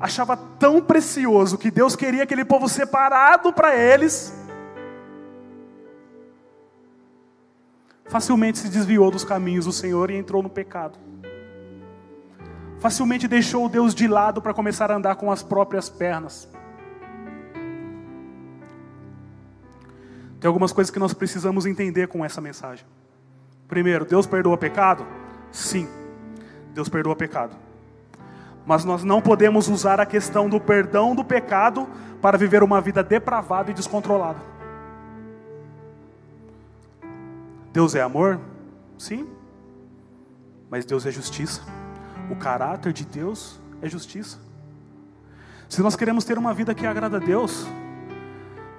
[0.00, 4.34] achava tão precioso, que Deus queria aquele povo separado para eles,
[8.08, 10.98] facilmente se desviou dos caminhos do Senhor e entrou no pecado.
[12.78, 16.48] Facilmente deixou Deus de lado para começar a andar com as próprias pernas.
[20.40, 22.86] Tem algumas coisas que nós precisamos entender com essa mensagem.
[23.66, 25.04] Primeiro, Deus perdoa pecado?
[25.50, 25.88] Sim,
[26.72, 27.56] Deus perdoa pecado.
[28.64, 31.88] Mas nós não podemos usar a questão do perdão do pecado
[32.22, 34.57] para viver uma vida depravada e descontrolada.
[37.72, 38.40] Deus é amor?
[38.96, 39.28] Sim.
[40.70, 41.62] Mas Deus é justiça.
[42.30, 44.38] O caráter de Deus é justiça.
[45.68, 47.66] Se nós queremos ter uma vida que agrada a Deus,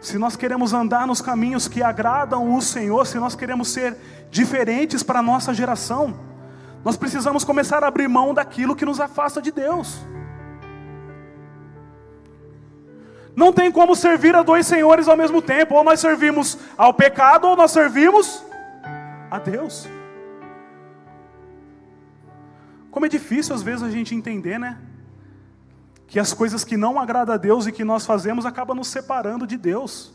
[0.01, 3.95] se nós queremos andar nos caminhos que agradam o Senhor, se nós queremos ser
[4.31, 6.19] diferentes para a nossa geração,
[6.83, 9.99] nós precisamos começar a abrir mão daquilo que nos afasta de Deus.
[13.35, 17.47] Não tem como servir a dois senhores ao mesmo tempo, ou nós servimos ao pecado,
[17.47, 18.43] ou nós servimos
[19.29, 19.87] a Deus.
[22.91, 24.77] Como é difícil às vezes a gente entender, né?
[26.09, 29.45] que as coisas que não agradam a Deus e que nós fazemos acabam nos separando
[29.45, 30.11] de Deus.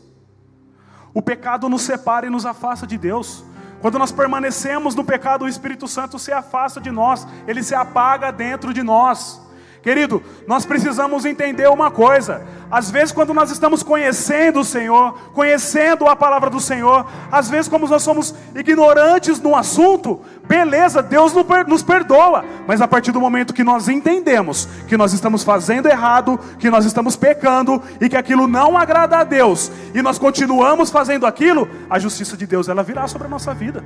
[1.13, 3.45] O pecado nos separa e nos afasta de Deus.
[3.81, 8.29] Quando nós permanecemos no pecado, o Espírito Santo se afasta de nós, ele se apaga
[8.29, 9.41] dentro de nós.
[9.85, 16.07] Querido, nós precisamos entender uma coisa: às vezes, quando nós estamos conhecendo o Senhor, conhecendo
[16.07, 21.33] a palavra do Senhor, às vezes, como nós somos ignorantes no assunto, beleza, Deus
[21.67, 26.39] nos perdoa, mas a partir do momento que nós entendemos que nós estamos fazendo errado,
[26.57, 31.27] que nós estamos pecando e que aquilo não agrada a Deus, e nós continuamos fazendo
[31.27, 33.83] aquilo, a justiça de Deus ela virá sobre a nossa vida.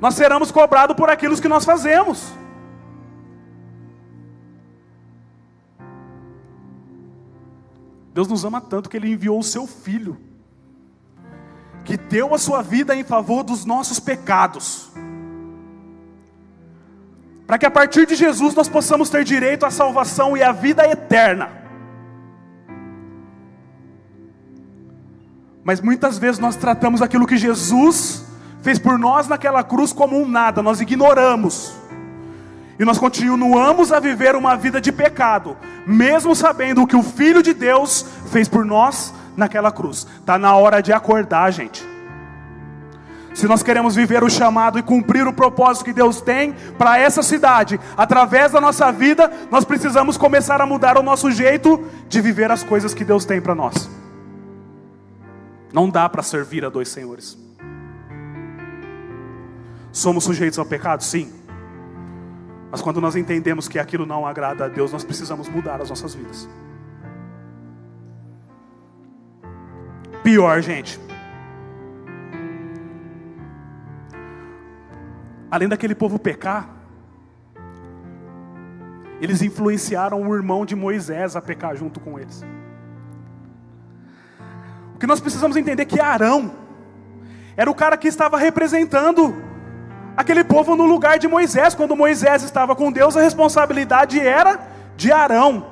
[0.00, 2.32] Nós seremos cobrados por aquilo que nós fazemos.
[8.18, 10.18] Deus nos ama tanto que Ele enviou o Seu Filho,
[11.84, 14.90] que deu a sua vida em favor dos nossos pecados,
[17.46, 20.84] para que a partir de Jesus nós possamos ter direito à salvação e à vida
[20.84, 21.48] eterna.
[25.62, 28.26] Mas muitas vezes nós tratamos aquilo que Jesus
[28.62, 31.72] fez por nós naquela cruz como um nada, nós ignoramos.
[32.78, 37.42] E nós continuamos a viver uma vida de pecado, mesmo sabendo o que o Filho
[37.42, 40.06] de Deus fez por nós naquela cruz.
[40.20, 41.84] Está na hora de acordar, gente.
[43.34, 47.22] Se nós queremos viver o chamado e cumprir o propósito que Deus tem para essa
[47.22, 52.50] cidade, através da nossa vida, nós precisamos começar a mudar o nosso jeito de viver
[52.50, 53.88] as coisas que Deus tem para nós.
[55.72, 57.38] Não dá para servir a dois senhores.
[59.92, 61.04] Somos sujeitos ao pecado?
[61.04, 61.37] Sim.
[62.70, 66.14] Mas quando nós entendemos que aquilo não agrada a Deus, nós precisamos mudar as nossas
[66.14, 66.48] vidas.
[70.22, 71.00] Pior, gente.
[75.50, 76.68] Além daquele povo pecar,
[79.20, 82.44] eles influenciaram o irmão de Moisés a pecar junto com eles.
[84.94, 86.52] O que nós precisamos entender é que Arão
[87.56, 89.34] era o cara que estava representando
[90.18, 91.76] aquele povo no lugar de Moisés.
[91.76, 94.58] Quando Moisés estava com Deus, a responsabilidade era
[94.96, 95.64] de Arão.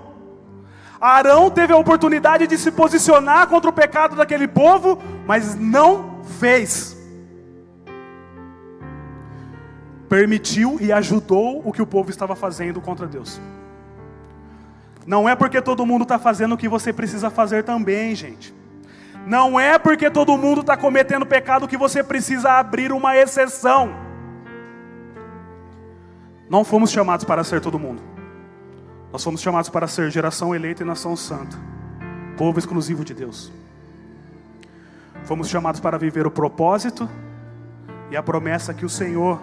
[1.01, 6.97] Arão teve a oportunidade de se posicionar contra o pecado daquele povo, mas não fez.
[10.09, 13.41] Permitiu e ajudou o que o povo estava fazendo contra Deus.
[15.05, 18.55] Não é porque todo mundo está fazendo o que você precisa fazer também, gente.
[19.27, 24.06] Não é porque todo mundo está cometendo pecado que você precisa abrir uma exceção.
[26.49, 28.03] Não fomos chamados para ser todo mundo.
[29.13, 31.57] Nós fomos chamados para ser geração eleita e nação santa,
[32.37, 33.53] povo exclusivo de Deus.
[35.25, 37.09] Fomos chamados para viver o propósito
[38.11, 39.41] e a promessa que o Senhor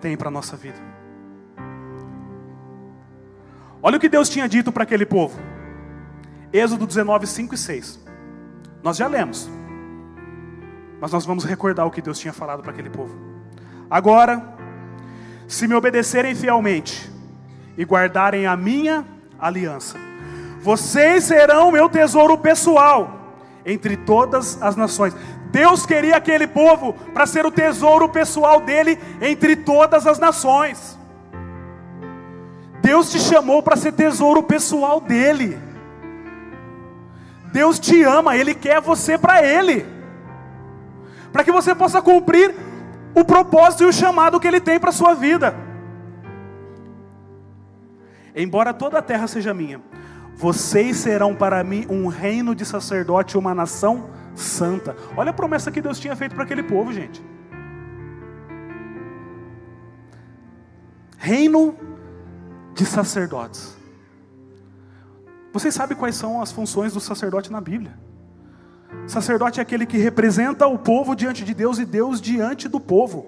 [0.00, 0.78] tem para a nossa vida.
[3.82, 5.38] Olha o que Deus tinha dito para aquele povo.
[6.52, 8.00] Êxodo 19, 5 e 6.
[8.82, 9.50] Nós já lemos.
[11.00, 13.14] Mas nós vamos recordar o que Deus tinha falado para aquele povo.
[13.90, 14.54] Agora,
[15.52, 17.12] se me obedecerem fielmente
[17.76, 19.04] e guardarem a minha
[19.38, 19.98] aliança,
[20.62, 23.36] vocês serão meu tesouro pessoal
[23.66, 25.14] entre todas as nações.
[25.50, 30.98] Deus queria aquele povo para ser o tesouro pessoal dele entre todas as nações.
[32.80, 35.58] Deus te chamou para ser tesouro pessoal dele.
[37.52, 39.84] Deus te ama, Ele quer você para Ele,
[41.30, 42.54] para que você possa cumprir
[43.14, 45.54] o propósito e o chamado que Ele tem para a sua vida.
[48.34, 49.80] Embora toda a terra seja minha,
[50.34, 54.96] vocês serão para mim um reino de sacerdote e uma nação santa.
[55.16, 57.22] Olha a promessa que Deus tinha feito para aquele povo, gente.
[61.18, 61.76] Reino
[62.74, 63.76] de sacerdotes.
[65.52, 67.92] Vocês sabem quais são as funções do sacerdote na Bíblia?
[69.06, 73.26] Sacerdote é aquele que representa o povo diante de Deus e Deus diante do povo.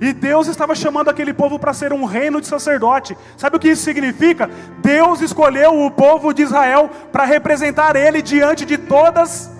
[0.00, 3.16] E Deus estava chamando aquele povo para ser um reino de sacerdote.
[3.36, 4.48] Sabe o que isso significa?
[4.80, 9.50] Deus escolheu o povo de Israel para representar ele diante de todas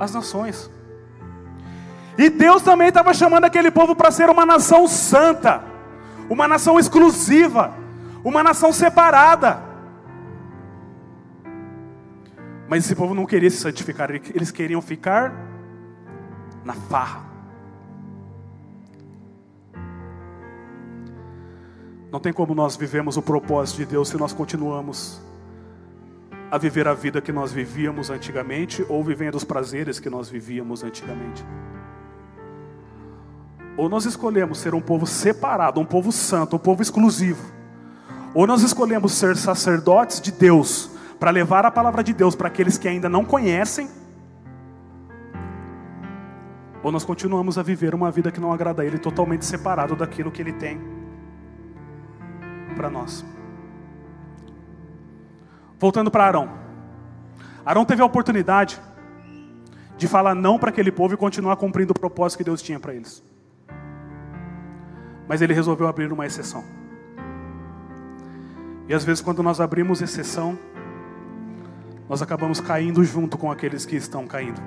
[0.00, 0.70] as nações.
[2.16, 5.62] E Deus também estava chamando aquele povo para ser uma nação santa,
[6.28, 7.74] uma nação exclusiva,
[8.24, 9.71] uma nação separada.
[12.72, 15.30] Mas esse povo não queria se santificar, eles queriam ficar
[16.64, 17.22] na farra.
[22.10, 25.20] Não tem como nós vivemos o propósito de Deus se nós continuamos
[26.50, 30.82] a viver a vida que nós vivíamos antigamente ou vivendo os prazeres que nós vivíamos
[30.82, 31.44] antigamente.
[33.76, 37.52] Ou nós escolhemos ser um povo separado, um povo santo, um povo exclusivo.
[38.32, 40.90] Ou nós escolhemos ser sacerdotes de Deus,
[41.22, 43.88] para levar a palavra de Deus para aqueles que ainda não conhecem,
[46.82, 50.32] ou nós continuamos a viver uma vida que não agrada a Ele, totalmente separado daquilo
[50.32, 50.80] que Ele tem
[52.74, 53.24] para nós.
[55.78, 56.50] Voltando para Arão.
[57.64, 58.80] Arão teve a oportunidade
[59.96, 62.94] de falar não para aquele povo e continuar cumprindo o propósito que Deus tinha para
[62.94, 63.22] eles.
[65.28, 66.64] Mas ele resolveu abrir uma exceção.
[68.88, 70.58] E às vezes, quando nós abrimos exceção,
[72.08, 74.60] nós acabamos caindo junto com aqueles que estão caindo.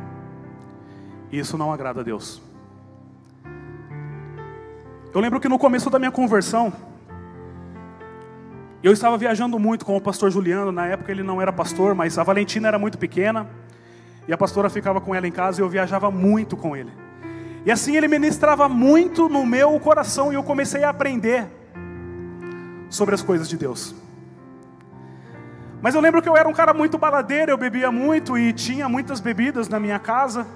[1.32, 2.42] Isso não agrada a Deus.
[5.14, 6.74] Eu lembro que no começo da minha conversão,
[8.84, 12.18] eu estava viajando muito com o pastor Juliano, na época ele não era pastor, mas
[12.18, 13.50] a Valentina era muito pequena,
[14.28, 16.92] e a pastora ficava com ela em casa e eu viajava muito com ele.
[17.66, 21.48] E assim ele ministrava muito no meu coração e eu comecei a aprender
[22.90, 23.96] sobre as coisas de Deus.
[25.86, 28.90] Mas eu lembro que eu era um cara muito baladeiro, eu bebia muito e tinha
[28.90, 30.48] muitas bebidas na minha casa.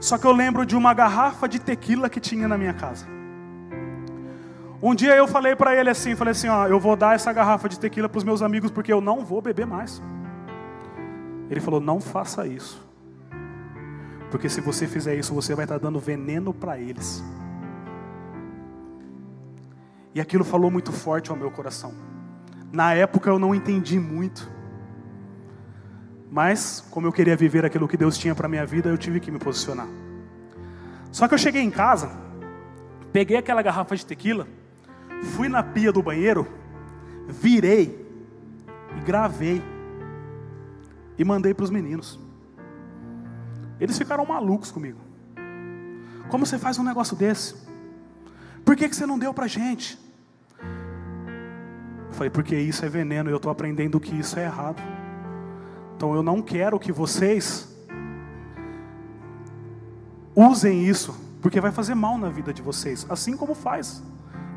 [0.00, 3.06] Só que eu lembro de uma garrafa de tequila que tinha na minha casa.
[4.82, 7.68] Um dia eu falei para ele assim, falei assim, ó, eu vou dar essa garrafa
[7.68, 10.02] de tequila para os meus amigos porque eu não vou beber mais.
[11.48, 12.84] Ele falou, não faça isso,
[14.28, 17.22] porque se você fizer isso, você vai estar dando veneno para eles.
[20.16, 21.92] E aquilo falou muito forte ao meu coração.
[22.72, 24.50] Na época eu não entendi muito.
[26.30, 29.30] Mas, como eu queria viver aquilo que Deus tinha para minha vida, eu tive que
[29.30, 29.86] me posicionar.
[31.12, 32.10] Só que eu cheguei em casa,
[33.12, 34.48] peguei aquela garrafa de tequila,
[35.34, 36.48] fui na pia do banheiro,
[37.28, 38.08] virei
[38.96, 39.62] e gravei
[41.18, 42.18] e mandei para os meninos.
[43.78, 44.98] Eles ficaram malucos comigo.
[46.30, 47.54] Como você faz um negócio desse?
[48.64, 50.05] Por que, que você não deu para gente?
[52.16, 54.82] Falei, porque isso é veneno eu estou aprendendo que isso é errado.
[55.96, 57.74] Então eu não quero que vocês
[60.34, 64.02] usem isso, porque vai fazer mal na vida de vocês, assim como faz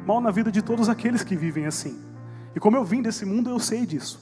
[0.10, 2.00] mal na vida de todos aqueles que vivem assim.
[2.56, 4.20] E como eu vim desse mundo, eu sei disso.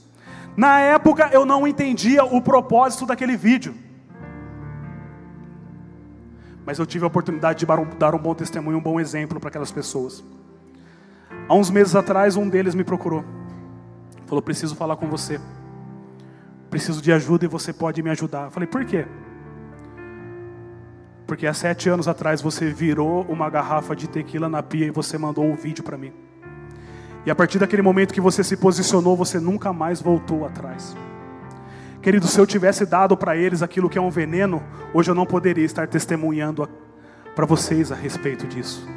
[0.58, 3.74] Na época eu não entendia o propósito daquele vídeo.
[6.66, 7.66] Mas eu tive a oportunidade de
[7.98, 10.22] dar um bom testemunho, um bom exemplo para aquelas pessoas.
[11.48, 13.24] Há uns meses atrás, um deles me procurou.
[14.26, 15.40] Falou: Preciso falar com você.
[16.70, 18.46] Preciso de ajuda e você pode me ajudar.
[18.46, 19.06] Eu falei: Por quê?
[21.26, 25.18] Porque há sete anos atrás você virou uma garrafa de tequila na pia e você
[25.18, 26.14] mandou um vídeo para mim.
[27.26, 30.96] E a partir daquele momento que você se posicionou, você nunca mais voltou atrás.
[32.02, 34.64] Querido, se eu tivesse dado para eles aquilo que é um veneno,
[34.94, 36.70] hoje eu não poderia estar testemunhando
[37.36, 38.88] para vocês a respeito disso.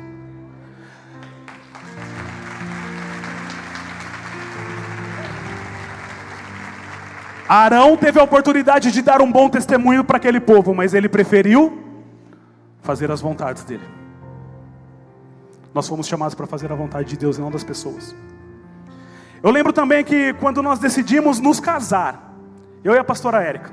[7.53, 11.83] Arão teve a oportunidade de dar um bom testemunho para aquele povo, mas ele preferiu
[12.81, 13.83] fazer as vontades dele.
[15.75, 18.15] Nós fomos chamados para fazer a vontade de Deus e não das pessoas.
[19.43, 22.37] Eu lembro também que quando nós decidimos nos casar,
[22.85, 23.73] eu e a pastora Érica,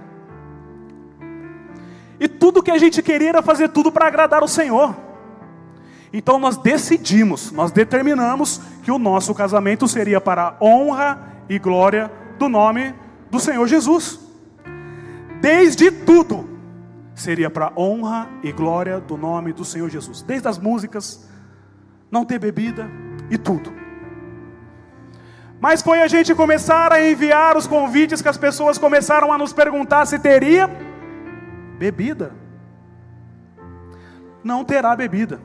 [2.19, 4.95] e tudo que a gente queria era fazer tudo para agradar o Senhor.
[6.11, 12.49] Então nós decidimos, nós determinamos que o nosso casamento seria para honra e glória do
[12.49, 13.05] nome
[13.37, 14.19] do Senhor Jesus.
[15.39, 16.49] Desde tudo
[17.13, 20.23] seria para honra e glória do nome do Senhor Jesus.
[20.23, 21.29] Desde as músicas,
[22.09, 22.89] não ter bebida
[23.29, 23.71] e tudo.
[25.59, 29.53] Mas foi a gente começar a enviar os convites que as pessoas começaram a nos
[29.53, 30.69] perguntar se teria
[31.77, 32.33] bebida.
[34.43, 35.39] Não terá bebida.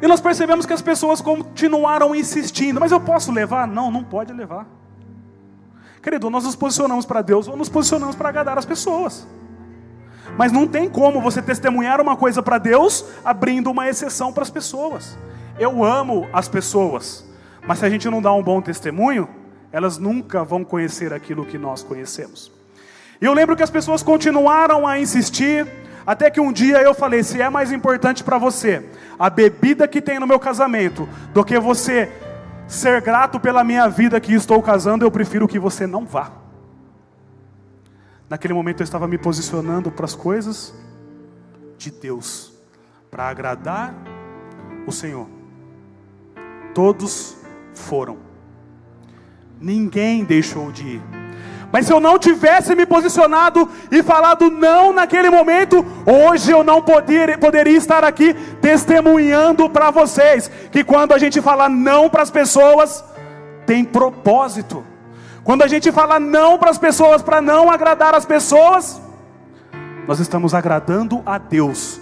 [0.00, 3.66] E nós percebemos que as pessoas continuaram insistindo, mas eu posso levar?
[3.66, 4.77] Não, não pode levar.
[6.02, 9.26] Querido, nós nos posicionamos para Deus ou nos posicionamos para agradar as pessoas.
[10.36, 14.50] Mas não tem como você testemunhar uma coisa para Deus abrindo uma exceção para as
[14.50, 15.18] pessoas.
[15.58, 17.24] Eu amo as pessoas,
[17.66, 19.28] mas se a gente não dá um bom testemunho,
[19.72, 22.52] elas nunca vão conhecer aquilo que nós conhecemos.
[23.20, 25.66] E eu lembro que as pessoas continuaram a insistir,
[26.06, 28.88] até que um dia eu falei: se é mais importante para você
[29.18, 32.10] a bebida que tem no meu casamento do que você
[32.68, 36.30] ser grato pela minha vida que estou casando, eu prefiro que você não vá.
[38.28, 40.74] Naquele momento eu estava me posicionando para as coisas
[41.78, 42.52] de Deus,
[43.10, 43.94] para agradar
[44.86, 45.26] o Senhor.
[46.74, 47.36] Todos
[47.72, 48.18] foram,
[49.58, 51.17] ninguém deixou de ir.
[51.70, 56.80] Mas se eu não tivesse me posicionado e falado não naquele momento, hoje eu não
[56.80, 62.30] poder, poderia estar aqui testemunhando para vocês que quando a gente fala não para as
[62.30, 63.04] pessoas,
[63.66, 64.84] tem propósito.
[65.44, 69.00] Quando a gente fala não para as pessoas, para não agradar as pessoas,
[70.06, 72.00] nós estamos agradando a Deus.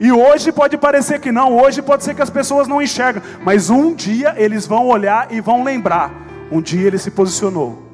[0.00, 3.68] E hoje pode parecer que não, hoje pode ser que as pessoas não enxergam, mas
[3.68, 6.10] um dia eles vão olhar e vão lembrar.
[6.50, 7.91] Um dia ele se posicionou.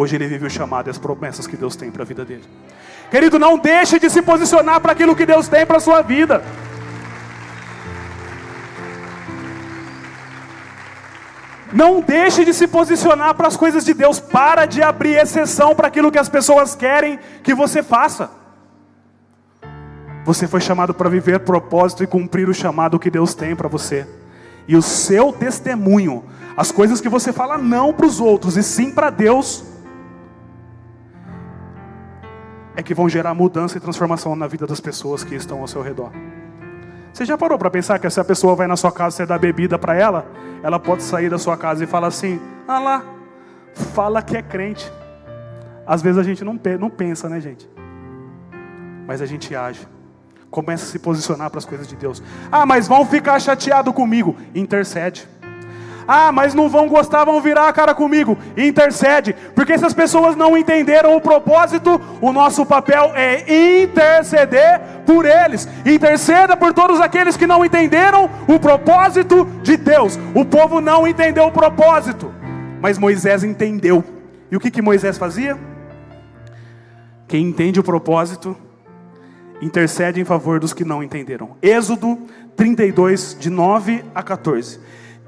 [0.00, 2.44] Hoje ele vive o chamado e as promessas que Deus tem para a vida dele.
[3.10, 6.42] Querido, não deixe de se posicionar para aquilo que Deus tem para a sua vida.
[11.70, 14.18] Não deixe de se posicionar para as coisas de Deus.
[14.18, 18.30] Para de abrir exceção para aquilo que as pessoas querem que você faça.
[20.24, 24.06] Você foi chamado para viver propósito e cumprir o chamado que Deus tem para você.
[24.66, 26.24] E o seu testemunho,
[26.56, 29.68] as coisas que você fala não para os outros e sim para Deus,
[32.80, 35.82] é que vão gerar mudança e transformação na vida das pessoas que estão ao seu
[35.82, 36.10] redor.
[37.12, 39.26] Você já parou para pensar que se a pessoa vai na sua casa e você
[39.26, 40.26] dá bebida para ela,
[40.62, 43.04] ela pode sair da sua casa e falar assim: ah lá,
[43.94, 44.90] fala que é crente.
[45.86, 47.68] Às vezes a gente não, não pensa, né, gente?
[49.06, 49.86] Mas a gente age.
[50.50, 52.22] Começa a se posicionar para as coisas de Deus.
[52.50, 54.36] Ah, mas vão ficar chateado comigo.
[54.54, 55.28] Intercede.
[56.06, 58.36] Ah, mas não vão gostar, vão virar a cara comigo.
[58.56, 65.24] Intercede, porque se as pessoas não entenderam o propósito, o nosso papel é interceder por
[65.24, 65.68] eles.
[65.84, 70.18] Interceda por todos aqueles que não entenderam o propósito de Deus.
[70.34, 72.32] O povo não entendeu o propósito,
[72.80, 74.04] mas Moisés entendeu.
[74.50, 75.56] E o que, que Moisés fazia?
[77.28, 78.56] Quem entende o propósito,
[79.62, 81.56] intercede em favor dos que não entenderam.
[81.62, 82.18] Êxodo
[82.56, 84.80] 32, de 9 a 14.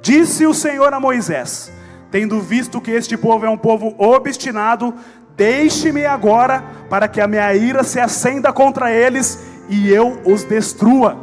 [0.02, 1.72] Disse o Senhor a Moisés:
[2.10, 4.92] Tendo visto que este povo é um povo obstinado,
[5.36, 9.38] deixe-me agora, para que a minha ira se acenda contra eles
[9.68, 11.16] e eu os destrua.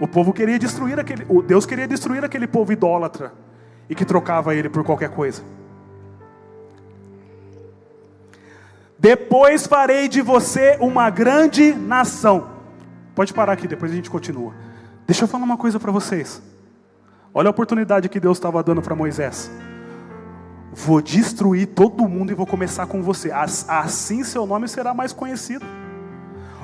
[0.00, 3.32] O povo queria destruir aquele, Deus queria destruir aquele povo idólatra
[3.88, 5.42] e que trocava ele por qualquer coisa.
[8.98, 12.50] Depois farei de você uma grande nação.
[13.14, 14.52] Pode parar aqui, depois a gente continua.
[15.06, 16.42] Deixa eu falar uma coisa para vocês.
[17.38, 19.50] Olha a oportunidade que Deus estava dando para Moisés.
[20.72, 23.30] Vou destruir todo mundo e vou começar com você.
[23.30, 25.62] Assim seu nome será mais conhecido.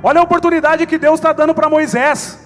[0.03, 2.41] Olha a oportunidade que Deus está dando para Moisés.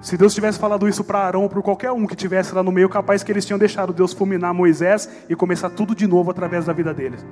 [0.00, 2.70] Se Deus tivesse falado isso para Arão ou para qualquer um que tivesse lá no
[2.70, 6.64] meio, capaz que eles tinham deixado Deus fulminar Moisés e começar tudo de novo através
[6.64, 7.26] da vida deles.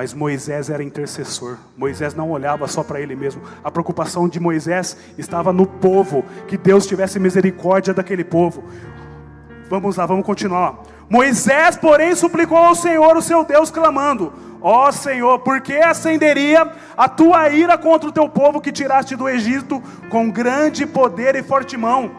[0.00, 1.58] Mas Moisés era intercessor.
[1.76, 3.42] Moisés não olhava só para ele mesmo.
[3.62, 8.64] A preocupação de Moisés estava no povo, que Deus tivesse misericórdia daquele povo.
[9.68, 10.84] Vamos lá, vamos continuar.
[11.06, 14.32] Moisés, porém, suplicou ao Senhor, o seu Deus, clamando:
[14.62, 19.14] Ó oh, Senhor, por que acenderia a tua ira contra o teu povo que tiraste
[19.14, 22.10] do Egito com grande poder e forte mão?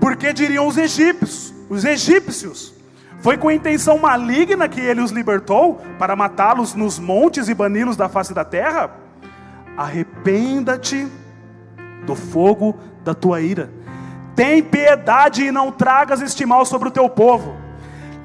[0.00, 2.72] Porque diriam os egípcios, os egípcios,
[3.24, 8.08] foi com intenção maligna que ele os libertou para matá-los nos montes e bani-los da
[8.08, 8.90] face da terra?
[9.76, 11.08] Arrependa-te
[12.06, 13.68] do fogo da tua ira.
[14.36, 17.64] Tem piedade e não tragas este mal sobre o teu povo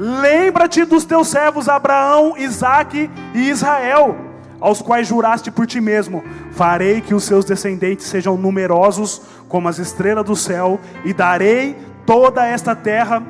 [0.02, 4.16] Lembra-te dos teus servos Abraão, Isaque e Israel,
[4.58, 6.24] aos quais juraste por ti mesmo:
[6.54, 11.76] farei que os seus descendentes sejam numerosos como as estrelas do céu, e darei
[12.06, 13.22] toda esta terra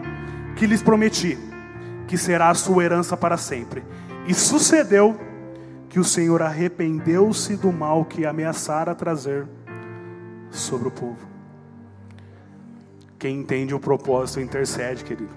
[0.55, 1.39] que lhes prometi,
[2.09, 3.83] que será a sua herança para sempre.
[4.25, 5.15] E sucedeu
[5.87, 9.47] que o Senhor arrependeu-se do mal que ameaçara trazer
[10.49, 11.27] sobre o povo.
[13.19, 15.29] Quem entende o propósito intercede, querido.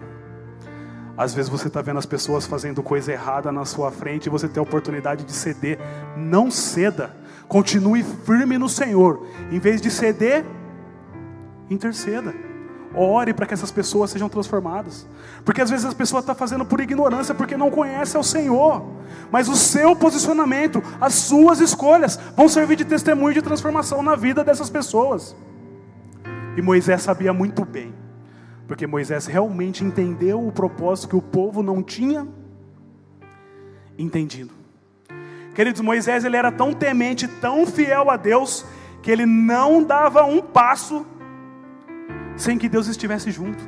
[1.14, 4.48] Às vezes você está vendo as pessoas fazendo coisa errada na sua frente e você
[4.48, 5.78] tem a oportunidade de ceder.
[6.16, 7.14] Não ceda.
[7.48, 9.26] Continue firme no Senhor.
[9.50, 10.42] Em vez de ceder,
[11.68, 12.32] interceda.
[12.94, 15.06] Ore para que essas pessoas sejam transformadas.
[15.44, 18.84] Porque às vezes as pessoas estão fazendo por ignorância, porque não conhece o Senhor.
[19.30, 24.44] Mas o seu posicionamento, as suas escolhas, vão servir de testemunho de transformação na vida
[24.44, 25.34] dessas pessoas.
[26.56, 28.02] E Moisés sabia muito bem
[28.72, 32.26] porque Moisés realmente entendeu o propósito que o povo não tinha
[33.98, 34.50] entendido.
[35.54, 38.64] Queridos, Moisés ele era tão temente, tão fiel a Deus,
[39.02, 41.04] que ele não dava um passo
[42.36, 43.62] sem que Deus estivesse junto.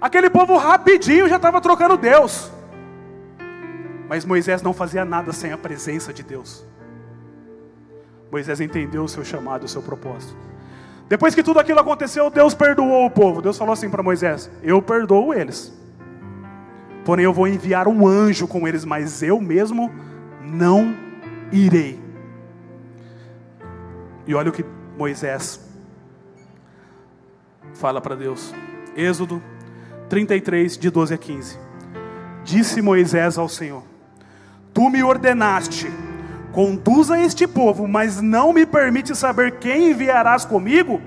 [0.00, 2.50] Aquele povo rapidinho já estava trocando Deus.
[4.08, 6.64] Mas Moisés não fazia nada sem a presença de Deus.
[8.30, 10.36] Moisés entendeu o seu chamado, o seu propósito.
[11.08, 13.40] Depois que tudo aquilo aconteceu, Deus perdoou o povo.
[13.40, 15.72] Deus falou assim para Moisés: Eu perdoo eles.
[17.04, 19.92] Porém, eu vou enviar um anjo com eles, mas eu mesmo
[20.42, 20.94] não
[21.52, 22.00] irei.
[24.26, 24.64] E olha o que
[24.98, 25.65] Moisés
[27.76, 28.52] fala para Deus.
[28.96, 29.42] Êxodo
[30.08, 31.58] 33, de 12 a 15.
[32.44, 33.84] Disse Moisés ao Senhor:
[34.74, 35.88] Tu me ordenaste
[36.56, 41.02] Conduza este povo, mas não me permite saber quem enviarás comigo?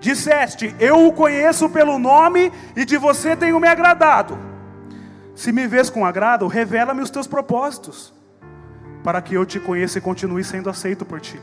[0.00, 4.38] Disseste: Eu o conheço pelo nome e de você tenho me agradado.
[5.34, 8.14] Se me vês com agrado, revela-me os teus propósitos,
[9.04, 11.38] para que eu te conheça e continue sendo aceito por ti.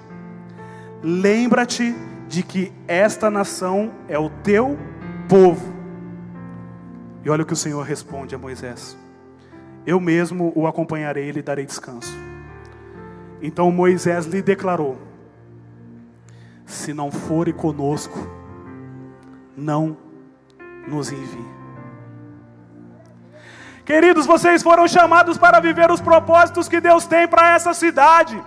[1.04, 1.95] Lembra-te
[2.30, 4.78] de que esta nação é o teu
[5.28, 5.74] povo.
[7.26, 8.96] E olha o que o Senhor responde a Moisés:
[9.86, 12.16] Eu mesmo o acompanharei e lhe darei descanso.
[13.42, 15.00] Então Moisés lhe declarou:
[16.68, 18.20] Se não fore conosco,
[19.58, 19.98] não
[20.88, 21.60] nos envie.
[23.84, 28.40] Queridos, vocês foram chamados para viver os propósitos que Deus tem para essa cidade.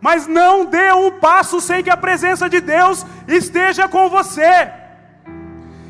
[0.00, 4.70] Mas não dê um passo sem que a presença de Deus esteja com você.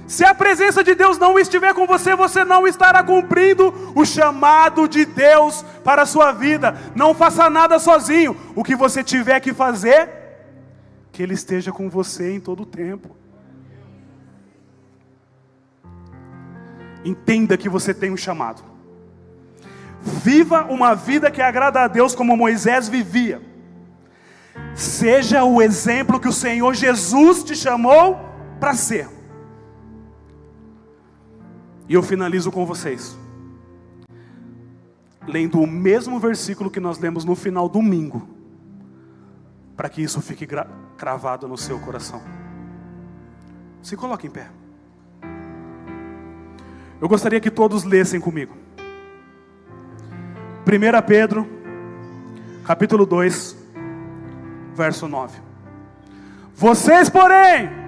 [0.07, 4.89] Se a presença de Deus não estiver com você, você não estará cumprindo o chamado
[4.89, 6.77] de Deus para a sua vida.
[6.95, 8.37] Não faça nada sozinho.
[8.55, 10.09] O que você tiver que fazer,
[11.11, 13.17] que Ele esteja com você em todo o tempo.
[17.05, 18.63] Entenda que você tem um chamado.
[20.01, 23.43] Viva uma vida que agrada a Deus como Moisés vivia.
[24.75, 28.19] Seja o exemplo que o Senhor Jesus te chamou
[28.61, 29.09] para ser.
[31.89, 33.17] E eu finalizo com vocês,
[35.27, 38.29] lendo o mesmo versículo que nós lemos no final domingo,
[39.77, 40.47] para que isso fique
[40.97, 42.21] cravado no seu coração.
[43.83, 44.49] Se coloque em pé.
[47.01, 48.57] Eu gostaria que todos lessem comigo.
[50.67, 51.47] 1 Pedro,
[52.65, 53.57] capítulo 2,
[54.77, 55.41] verso 9.
[56.55, 57.87] Vocês, porém,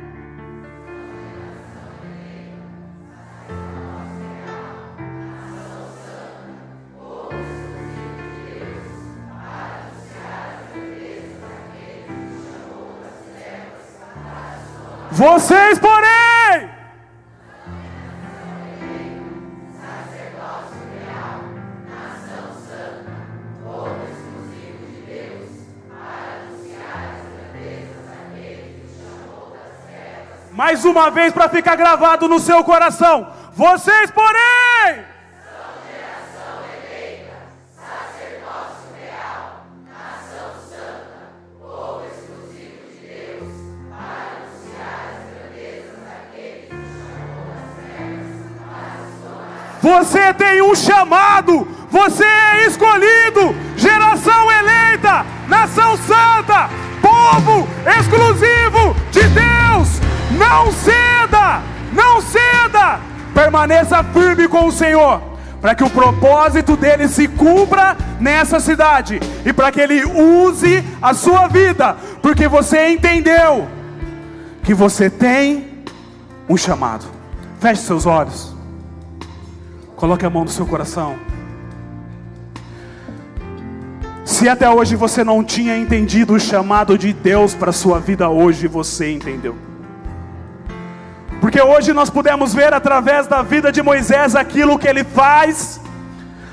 [15.10, 16.27] Vocês, porém,
[30.68, 33.26] mais uma vez para ficar gravado no seu coração.
[33.54, 35.06] Vocês, porém,
[49.80, 56.68] Você tem um chamado, você é escolhido, geração eleita, nação santa,
[57.00, 57.66] povo
[57.98, 59.57] exclusivo de Deus.
[60.38, 61.62] Não ceda,
[61.92, 63.00] não ceda,
[63.34, 65.20] permaneça firme com o Senhor,
[65.60, 71.12] para que o propósito dele se cumpra nessa cidade e para que ele use a
[71.12, 73.68] sua vida, porque você entendeu
[74.62, 75.84] que você tem
[76.48, 77.04] um chamado.
[77.58, 78.54] Feche seus olhos.
[79.96, 81.16] Coloque a mão no seu coração.
[84.24, 88.68] Se até hoje você não tinha entendido o chamado de Deus para sua vida, hoje
[88.68, 89.67] você entendeu.
[91.40, 95.80] Porque hoje nós pudemos ver através da vida de Moisés aquilo que ele faz,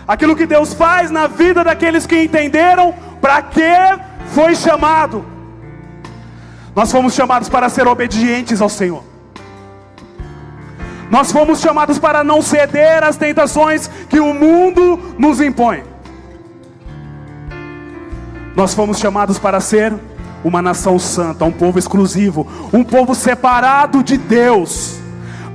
[0.07, 3.61] aquilo que Deus faz na vida daqueles que entenderam para que
[4.27, 5.25] foi chamado.
[6.75, 9.03] Nós fomos chamados para ser obedientes ao Senhor.
[11.09, 15.83] Nós fomos chamados para não ceder às tentações que o mundo nos impõe.
[18.55, 19.93] Nós fomos chamados para ser
[20.45, 24.99] uma nação santa, um povo exclusivo, um povo separado de Deus,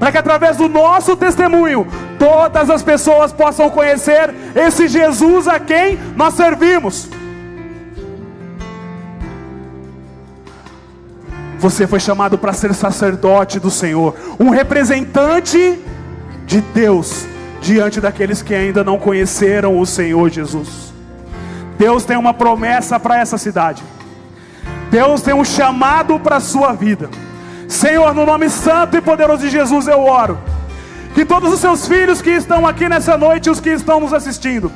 [0.00, 1.86] para que através do nosso testemunho
[2.18, 7.08] todas as pessoas possam conhecer esse Jesus a quem nós servimos.
[11.60, 15.78] Você foi chamado para ser sacerdote do Senhor, um representante
[16.46, 17.26] de Deus
[17.60, 20.92] diante daqueles que ainda não conheceram o Senhor Jesus.
[21.78, 23.84] Deus tem uma promessa para essa cidade.
[24.90, 27.08] Deus tem um chamado para a sua vida.
[27.68, 30.38] Senhor, no nome santo e poderoso de Jesus eu oro.
[31.14, 34.70] Que todos os seus filhos que estão aqui nessa noite, os que estão nos assistindo,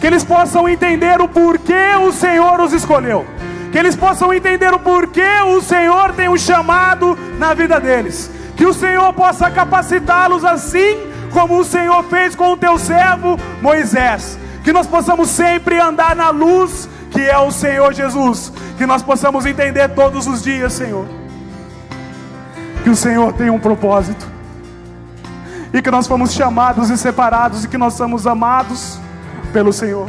[0.00, 3.26] que eles possam entender o porquê o Senhor os escolheu
[3.70, 8.66] que eles possam entender o porquê o Senhor tem um chamado na vida deles, que
[8.66, 10.98] o Senhor possa capacitá-los assim
[11.32, 16.30] como o Senhor fez com o teu servo Moisés, que nós possamos sempre andar na
[16.30, 16.88] luz
[17.18, 21.04] que é o Senhor Jesus, que nós possamos entender todos os dias, Senhor,
[22.84, 24.24] que o Senhor tem um propósito,
[25.74, 29.00] e que nós fomos chamados e separados, e que nós somos amados
[29.52, 30.06] pelo Senhor.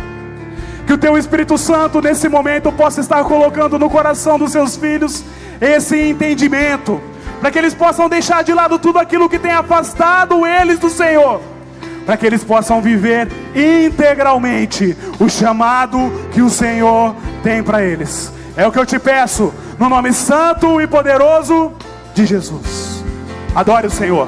[0.85, 5.23] Que o teu Espírito Santo nesse momento possa estar colocando no coração dos seus filhos
[5.59, 7.01] esse entendimento,
[7.41, 11.41] para que eles possam deixar de lado tudo aquilo que tem afastado eles do Senhor,
[12.09, 18.33] para que eles possam viver integralmente o chamado que o Senhor tem para eles.
[18.57, 21.71] É o que eu te peço, no nome santo e poderoso
[22.15, 23.03] de Jesus.
[23.53, 24.27] Adore o Senhor.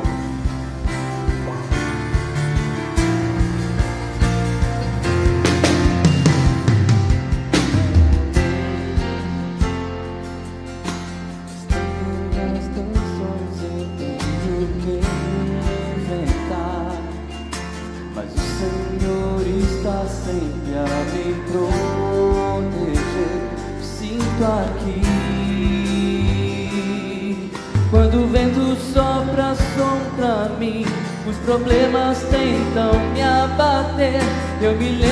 [34.01, 34.21] Abater.
[34.61, 35.10] Eu me lembro grande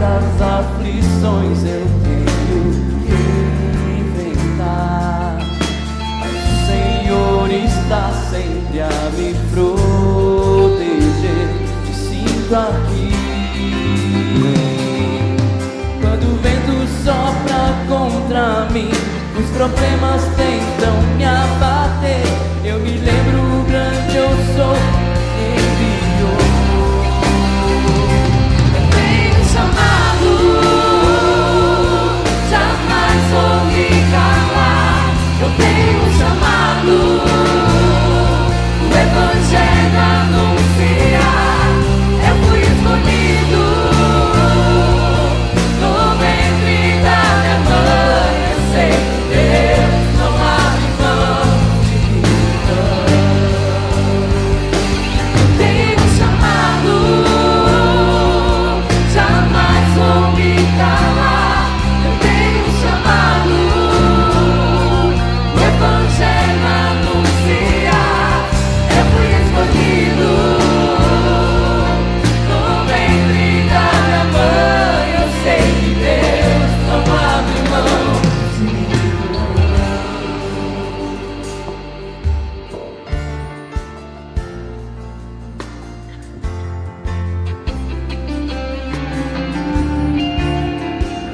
[0.00, 2.26] Das aflições eu tenho
[3.04, 3.12] que
[4.00, 5.36] inventar.
[6.22, 6.26] O
[6.66, 8.88] Senhor está sempre a
[9.18, 11.48] me proteger.
[11.84, 13.12] Te sinto aqui.
[16.00, 18.90] Quando o vento sopra contra mim,
[19.38, 22.24] os problemas tentam me abater.
[22.64, 24.99] Eu me lembro o grande eu sou.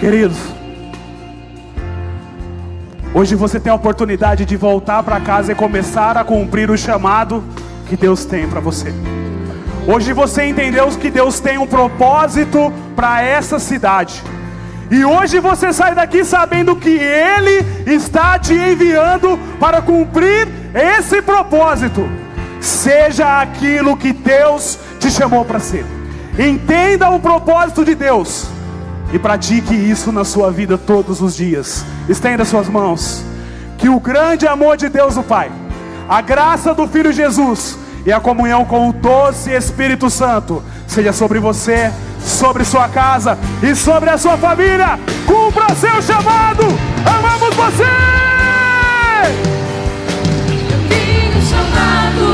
[0.07, 0.39] Queridos,
[3.13, 7.43] hoje você tem a oportunidade de voltar para casa e começar a cumprir o chamado
[7.89, 8.95] que Deus tem para você.
[9.85, 14.23] Hoje você entendeu que Deus tem um propósito para essa cidade.
[14.93, 22.09] E hoje você sai daqui sabendo que Ele está te enviando para cumprir esse propósito.
[22.61, 25.85] Seja aquilo que Deus te chamou para ser.
[26.39, 28.55] Entenda o propósito de Deus
[29.13, 31.85] e pratique isso na sua vida todos os dias.
[32.09, 33.25] Estenda suas mãos.
[33.79, 35.51] Que o grande amor de Deus, o Pai,
[36.09, 41.39] a graça do Filho Jesus e a comunhão com o doce Espírito Santo seja sobre
[41.39, 44.99] você, sobre sua casa e sobre a sua família.
[45.27, 46.65] Cumpra seu chamado.
[47.05, 47.85] Amamos você!
[50.89, 52.26] Filho chamado.